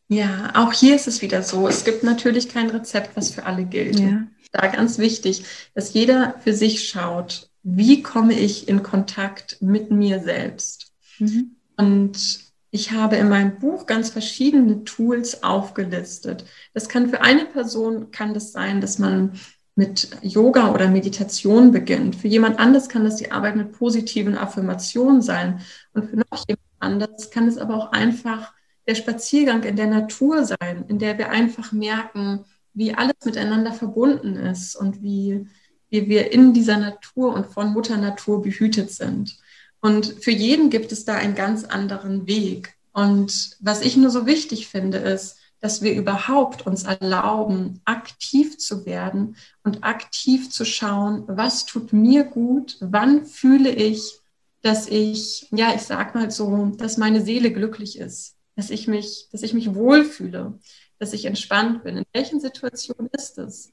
Ja, 0.07 0.53
auch 0.55 0.71
hier 0.71 0.95
ist 0.95 1.07
es 1.07 1.21
wieder 1.21 1.43
so. 1.43 1.67
Es 1.67 1.83
gibt 1.83 2.03
natürlich 2.03 2.47
kein 2.47 2.69
Rezept, 2.69 3.15
was 3.17 3.31
für 3.31 3.45
alle 3.45 3.65
gilt. 3.65 3.99
Ja. 3.99 4.25
Da 4.53 4.67
ganz 4.67 4.97
wichtig, 4.97 5.43
dass 5.73 5.93
jeder 5.93 6.39
für 6.39 6.53
sich 6.53 6.87
schaut, 6.87 7.49
wie 7.63 8.01
komme 8.01 8.33
ich 8.33 8.69
in 8.69 8.81
Kontakt 8.81 9.61
mit 9.61 9.91
mir 9.91 10.21
selbst. 10.21 10.93
Mhm. 11.19 11.57
Und 11.75 12.46
ich 12.71 12.91
habe 12.91 13.15
in 13.15 13.30
meinem 13.30 13.60
Buch 13.60 13.86
ganz 13.86 14.10
verschiedene 14.10 14.84
Tools 14.84 15.43
aufgelistet. 15.43 16.45
Das 16.73 16.89
kann 16.89 17.10
für 17.10 17.21
eine 17.21 17.45
Person 17.45 18.12
kann 18.12 18.34
das 18.34 18.51
sein, 18.51 18.82
dass 18.82 18.99
man 18.99 19.34
mit 19.75 20.10
Yoga 20.21 20.73
oder 20.73 20.89
Meditation 20.89 21.71
beginnt. 21.71 22.15
Für 22.15 22.27
jemand 22.27 22.60
anderes 22.60 22.89
kann 22.89 23.03
das 23.03 23.17
die 23.17 23.32
Arbeit 23.32 23.56
mit 23.56 23.71
positiven 23.73 24.38
Affirmationen 24.38 25.21
sein. 25.21 25.62
Und 25.93 26.10
für 26.10 26.17
noch 26.17 26.45
jemand 26.47 26.67
anderes 26.80 27.30
kann 27.30 27.47
es 27.47 27.58
aber 27.58 27.75
auch 27.75 27.91
einfach 27.91 28.53
der 28.88 28.95
Spaziergang 28.95 29.63
in 29.63 29.75
der 29.75 29.88
Natur 29.88 30.43
sein, 30.43 30.86
in 30.88 30.99
der 30.99 31.17
wir 31.17 31.30
einfach 31.30 31.71
merken, 31.71 32.45
wie 32.73 32.93
alles 32.93 33.15
miteinander 33.23 33.71
verbunden 33.71 34.36
ist 34.36 34.75
und 34.75 35.01
wie 35.03 35.47
wie 35.89 36.10
wir 36.10 36.32
in 36.32 36.53
dieser 36.53 36.77
Natur 36.77 37.34
und 37.34 37.47
von 37.47 37.73
Mutter 37.73 37.97
Natur 37.97 38.41
behütet 38.41 38.91
sind. 38.91 39.38
Und 39.81 40.15
für 40.21 40.31
jeden 40.31 40.69
gibt 40.69 40.91
es 40.91 41.05
da 41.05 41.15
einen 41.15 41.35
ganz 41.35 41.63
anderen 41.63 42.27
Weg. 42.27 42.75
Und 42.93 43.57
was 43.59 43.81
ich 43.81 43.95
nur 43.95 44.09
so 44.09 44.25
wichtig 44.25 44.67
finde, 44.67 44.97
ist, 44.97 45.37
dass 45.59 45.81
wir 45.81 45.93
überhaupt 45.93 46.65
uns 46.65 46.83
erlauben, 46.83 47.81
aktiv 47.85 48.57
zu 48.57 48.85
werden 48.85 49.35
und 49.63 49.83
aktiv 49.83 50.49
zu 50.49 50.65
schauen, 50.65 51.23
was 51.27 51.65
tut 51.65 51.93
mir 51.93 52.23
gut, 52.23 52.77
wann 52.79 53.25
fühle 53.25 53.69
ich, 53.69 54.19
dass 54.61 54.87
ich, 54.87 55.47
ja, 55.51 55.73
ich 55.75 55.81
sag 55.81 56.13
mal 56.15 56.29
so, 56.29 56.71
dass 56.77 56.97
meine 56.97 57.21
Seele 57.21 57.51
glücklich 57.51 57.97
ist, 57.97 58.35
dass 58.55 58.69
ich 58.69 58.87
mich, 58.87 59.27
dass 59.31 59.43
ich 59.43 59.53
mich 59.53 59.73
wohlfühle, 59.73 60.59
dass 60.99 61.13
ich 61.13 61.25
entspannt 61.25 61.83
bin. 61.83 61.97
In 61.97 62.05
welchen 62.13 62.39
Situationen 62.39 63.09
ist 63.11 63.37
es? 63.37 63.71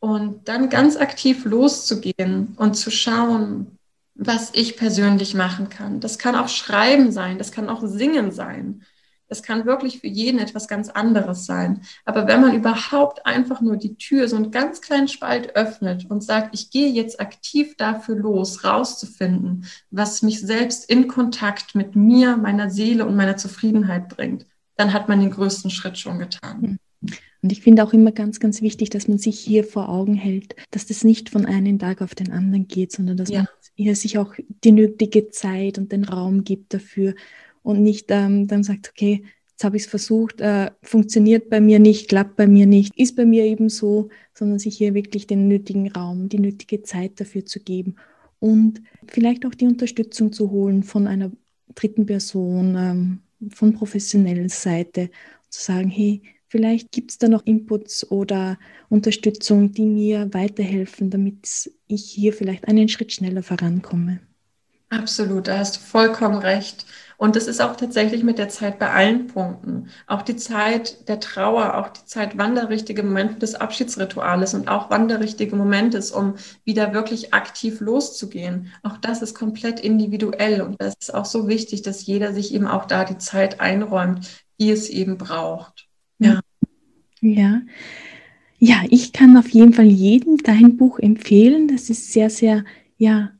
Und 0.00 0.48
dann 0.48 0.68
ganz 0.68 0.96
aktiv 0.96 1.44
loszugehen 1.44 2.54
und 2.56 2.74
zu 2.74 2.90
schauen, 2.90 3.78
was 4.14 4.50
ich 4.54 4.76
persönlich 4.76 5.34
machen 5.34 5.68
kann. 5.68 6.00
Das 6.00 6.18
kann 6.18 6.36
auch 6.36 6.48
Schreiben 6.48 7.10
sein, 7.12 7.38
das 7.38 7.52
kann 7.52 7.68
auch 7.68 7.82
Singen 7.84 8.30
sein. 8.30 8.82
Das 9.26 9.42
kann 9.42 9.64
wirklich 9.64 10.00
für 10.00 10.06
jeden 10.06 10.38
etwas 10.38 10.68
ganz 10.68 10.90
anderes 10.90 11.46
sein. 11.46 11.80
Aber 12.04 12.26
wenn 12.28 12.42
man 12.42 12.54
überhaupt 12.54 13.24
einfach 13.26 13.60
nur 13.62 13.76
die 13.76 13.96
Tür 13.96 14.28
so 14.28 14.36
einen 14.36 14.50
ganz 14.50 14.82
kleinen 14.82 15.08
Spalt 15.08 15.56
öffnet 15.56 16.08
und 16.10 16.22
sagt, 16.22 16.54
ich 16.54 16.70
gehe 16.70 16.90
jetzt 16.90 17.20
aktiv 17.20 17.74
dafür 17.76 18.16
los, 18.16 18.64
rauszufinden, 18.64 19.66
was 19.90 20.22
mich 20.22 20.40
selbst 20.40 20.88
in 20.88 21.08
Kontakt 21.08 21.74
mit 21.74 21.96
mir, 21.96 22.36
meiner 22.36 22.70
Seele 22.70 23.06
und 23.06 23.16
meiner 23.16 23.36
Zufriedenheit 23.36 24.08
bringt, 24.10 24.46
dann 24.76 24.92
hat 24.92 25.08
man 25.08 25.20
den 25.20 25.30
größten 25.30 25.70
Schritt 25.70 25.98
schon 25.98 26.18
getan. 26.18 26.78
Und 27.44 27.52
ich 27.52 27.60
finde 27.60 27.84
auch 27.84 27.92
immer 27.92 28.10
ganz, 28.10 28.40
ganz 28.40 28.62
wichtig, 28.62 28.88
dass 28.88 29.06
man 29.06 29.18
sich 29.18 29.38
hier 29.38 29.64
vor 29.64 29.90
Augen 29.90 30.14
hält, 30.14 30.56
dass 30.70 30.86
das 30.86 31.04
nicht 31.04 31.28
von 31.28 31.44
einem 31.44 31.78
Tag 31.78 32.00
auf 32.00 32.14
den 32.14 32.32
anderen 32.32 32.68
geht, 32.68 32.90
sondern 32.90 33.18
dass 33.18 33.28
ja. 33.28 33.40
man 33.40 33.48
hier 33.74 33.94
sich 33.96 34.16
auch 34.16 34.32
die 34.64 34.72
nötige 34.72 35.28
Zeit 35.28 35.76
und 35.76 35.92
den 35.92 36.04
Raum 36.04 36.44
gibt 36.44 36.72
dafür 36.72 37.14
und 37.60 37.82
nicht 37.82 38.06
ähm, 38.08 38.46
dann 38.46 38.62
sagt, 38.62 38.88
okay, 38.88 39.24
jetzt 39.50 39.62
habe 39.62 39.76
ich 39.76 39.82
es 39.82 39.90
versucht, 39.90 40.40
äh, 40.40 40.70
funktioniert 40.80 41.50
bei 41.50 41.60
mir 41.60 41.80
nicht, 41.80 42.08
klappt 42.08 42.36
bei 42.36 42.46
mir 42.46 42.64
nicht, 42.64 42.98
ist 42.98 43.14
bei 43.14 43.26
mir 43.26 43.44
eben 43.44 43.68
so, 43.68 44.08
sondern 44.32 44.58
sich 44.58 44.78
hier 44.78 44.94
wirklich 44.94 45.26
den 45.26 45.46
nötigen 45.46 45.92
Raum, 45.92 46.30
die 46.30 46.38
nötige 46.38 46.80
Zeit 46.80 47.20
dafür 47.20 47.44
zu 47.44 47.60
geben 47.60 47.96
und 48.38 48.80
vielleicht 49.06 49.44
auch 49.44 49.54
die 49.54 49.66
Unterstützung 49.66 50.32
zu 50.32 50.50
holen 50.50 50.82
von 50.82 51.06
einer 51.06 51.30
dritten 51.74 52.06
Person, 52.06 52.74
ähm, 52.74 53.50
von 53.50 53.74
professioneller 53.74 54.48
Seite, 54.48 55.10
zu 55.50 55.62
sagen, 55.62 55.90
hey, 55.90 56.22
vielleicht 56.54 56.92
gibt 56.92 57.10
es 57.10 57.18
da 57.18 57.26
noch 57.26 57.44
Inputs 57.46 58.08
oder 58.12 58.58
Unterstützung, 58.88 59.72
die 59.72 59.86
mir 59.86 60.32
weiterhelfen, 60.32 61.10
damit 61.10 61.68
ich 61.88 62.04
hier 62.04 62.32
vielleicht 62.32 62.68
einen 62.68 62.88
Schritt 62.88 63.12
schneller 63.12 63.42
vorankomme. 63.42 64.20
Absolut, 64.88 65.48
da 65.48 65.58
hast 65.58 65.74
du 65.74 65.80
vollkommen 65.80 66.38
recht. 66.38 66.86
Und 67.16 67.34
es 67.34 67.48
ist 67.48 67.60
auch 67.60 67.74
tatsächlich 67.74 68.22
mit 68.22 68.38
der 68.38 68.50
Zeit 68.50 68.78
bei 68.78 68.88
allen 68.88 69.26
Punkten. 69.26 69.88
Auch 70.06 70.22
die 70.22 70.36
Zeit 70.36 71.08
der 71.08 71.18
Trauer, 71.18 71.74
auch 71.74 71.88
die 71.88 72.04
Zeit, 72.04 72.38
wann 72.38 72.54
der 72.54 72.68
richtige 72.68 73.02
Moment 73.02 73.42
des 73.42 73.56
Abschiedsrituales 73.56 74.54
und 74.54 74.68
auch 74.68 74.90
wann 74.90 75.08
der 75.08 75.18
richtige 75.18 75.56
Moment 75.56 75.94
ist, 75.96 76.12
um 76.12 76.34
wieder 76.64 76.94
wirklich 76.94 77.34
aktiv 77.34 77.80
loszugehen. 77.80 78.70
Auch 78.84 78.98
das 78.98 79.22
ist 79.22 79.34
komplett 79.34 79.80
individuell. 79.80 80.60
Und 80.62 80.80
das 80.80 80.94
ist 81.00 81.14
auch 81.14 81.24
so 81.24 81.48
wichtig, 81.48 81.82
dass 81.82 82.06
jeder 82.06 82.32
sich 82.32 82.54
eben 82.54 82.68
auch 82.68 82.84
da 82.84 83.04
die 83.04 83.18
Zeit 83.18 83.58
einräumt, 83.58 84.44
die 84.60 84.70
es 84.70 84.88
eben 84.88 85.18
braucht. 85.18 85.88
Ja. 86.20 86.40
Ja. 87.24 87.62
Ja, 88.58 88.82
ich 88.88 89.12
kann 89.12 89.36
auf 89.36 89.48
jeden 89.48 89.72
Fall 89.72 89.86
jedem 89.86 90.38
dein 90.38 90.76
Buch 90.76 90.98
empfehlen. 90.98 91.68
Das 91.68 91.90
ist 91.90 92.12
sehr, 92.12 92.30
sehr, 92.30 92.64
ja, 92.96 93.32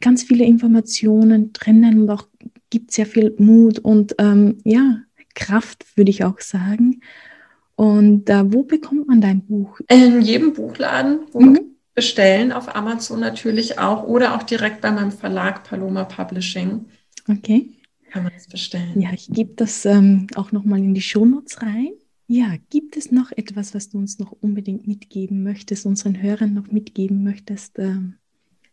ganz 0.00 0.22
viele 0.22 0.44
Informationen 0.44 1.52
drinnen 1.52 2.02
und 2.02 2.10
auch 2.10 2.26
gibt 2.70 2.92
sehr 2.92 3.06
viel 3.06 3.34
Mut 3.38 3.78
und 3.78 4.14
ähm, 4.18 4.58
ja, 4.64 5.00
Kraft, 5.34 5.84
würde 5.96 6.10
ich 6.10 6.24
auch 6.24 6.40
sagen. 6.40 7.00
Und 7.76 8.30
äh, 8.30 8.52
wo 8.52 8.62
bekommt 8.62 9.08
man 9.08 9.20
dein 9.20 9.42
Buch? 9.42 9.80
In 9.88 10.20
jedem 10.22 10.52
Buchladen, 10.52 11.20
wo 11.32 11.40
mhm. 11.40 11.60
bestellen, 11.94 12.52
auf 12.52 12.74
Amazon 12.74 13.20
natürlich 13.20 13.78
auch 13.78 14.04
oder 14.04 14.34
auch 14.36 14.42
direkt 14.42 14.80
bei 14.80 14.90
meinem 14.90 15.12
Verlag 15.12 15.64
Paloma 15.64 16.04
Publishing. 16.04 16.84
Okay. 17.28 17.70
Kann 18.10 18.24
man 18.24 18.32
es 18.36 18.46
bestellen. 18.46 19.00
Ja, 19.00 19.10
ich 19.12 19.28
gebe 19.28 19.54
das 19.56 19.84
ähm, 19.84 20.28
auch 20.36 20.52
nochmal 20.52 20.78
in 20.78 20.94
die 20.94 21.02
Shownotes 21.02 21.62
rein. 21.62 21.92
Ja, 22.26 22.54
gibt 22.70 22.96
es 22.96 23.12
noch 23.12 23.32
etwas, 23.32 23.74
was 23.74 23.90
du 23.90 23.98
uns 23.98 24.18
noch 24.18 24.32
unbedingt 24.32 24.86
mitgeben 24.86 25.42
möchtest, 25.42 25.84
unseren 25.84 26.20
Hörern 26.22 26.54
noch 26.54 26.68
mitgeben 26.68 27.22
möchtest? 27.22 27.78
Ähm, 27.78 28.16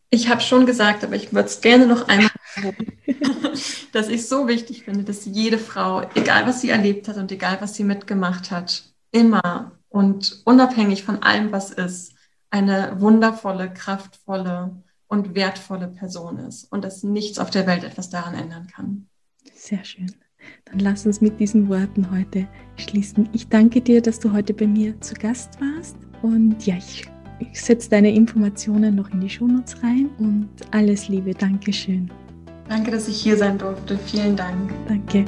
ich 0.10 0.30
habe 0.30 0.42
schon 0.42 0.66
gesagt, 0.66 1.04
aber 1.04 1.16
ich 1.16 1.34
würde 1.34 1.48
es 1.48 1.62
gerne 1.62 1.88
noch 1.88 2.08
einmal 2.08 2.32
sagen, 2.56 2.98
dass 3.92 4.10
ich 4.10 4.28
so 4.28 4.48
wichtig 4.48 4.84
finde, 4.84 5.04
dass 5.04 5.26
jede 5.26 5.58
Frau, 5.58 6.02
egal 6.16 6.46
was 6.46 6.62
sie 6.62 6.70
erlebt 6.70 7.08
hat 7.08 7.18
und 7.18 7.32
egal 7.32 7.58
was 7.62 7.76
sie 7.76 7.84
mitgemacht 7.84 8.52
hat, 8.52 8.84
immer 9.12 9.78
und 9.90 10.42
unabhängig 10.46 11.04
von 11.04 11.22
allem, 11.22 11.52
was 11.52 11.72
ist, 11.72 12.14
eine 12.50 13.00
wundervolle, 13.00 13.74
kraftvolle 13.74 14.84
und 15.08 15.36
wertvolle 15.36 15.88
Person 15.88 16.40
ist 16.40 16.66
und 16.72 16.84
dass 16.84 17.04
nichts 17.04 17.40
auf 17.40 17.50
der 17.50 17.68
Welt 17.68 17.84
etwas 17.84 18.10
daran 18.10 18.34
ändern 18.34 18.68
kann. 18.68 19.10
Sehr 19.54 19.84
schön. 19.84 20.14
Dann 20.66 20.80
lass 20.80 21.06
uns 21.06 21.22
mit 21.22 21.40
diesen 21.40 21.70
Worten 21.70 22.10
heute 22.12 22.48
schließen. 22.78 23.30
Ich 23.34 23.48
danke 23.48 23.82
dir, 23.82 24.02
dass 24.02 24.20
du 24.20 24.32
heute 24.32 24.54
bei 24.54 24.68
mir 24.68 25.00
zu 25.02 25.14
Gast 25.16 25.60
warst 25.60 25.98
und 26.22 26.66
ja, 26.66 26.76
ich 26.78 27.08
ich 27.42 27.60
setze 27.60 27.90
deine 27.90 28.14
Informationen 28.14 28.96
noch 28.96 29.10
in 29.10 29.22
die 29.22 29.30
Shownotes 29.30 29.82
rein 29.82 30.10
und 30.20 30.50
alles 30.70 31.08
Liebe. 31.08 31.34
Dankeschön. 31.34 32.12
Danke, 32.70 32.92
dass 32.92 33.08
ich 33.08 33.20
hier 33.20 33.36
sein 33.36 33.58
durfte. 33.58 33.98
Vielen 33.98 34.36
Dank. 34.36 34.72
Danke. 34.88 35.26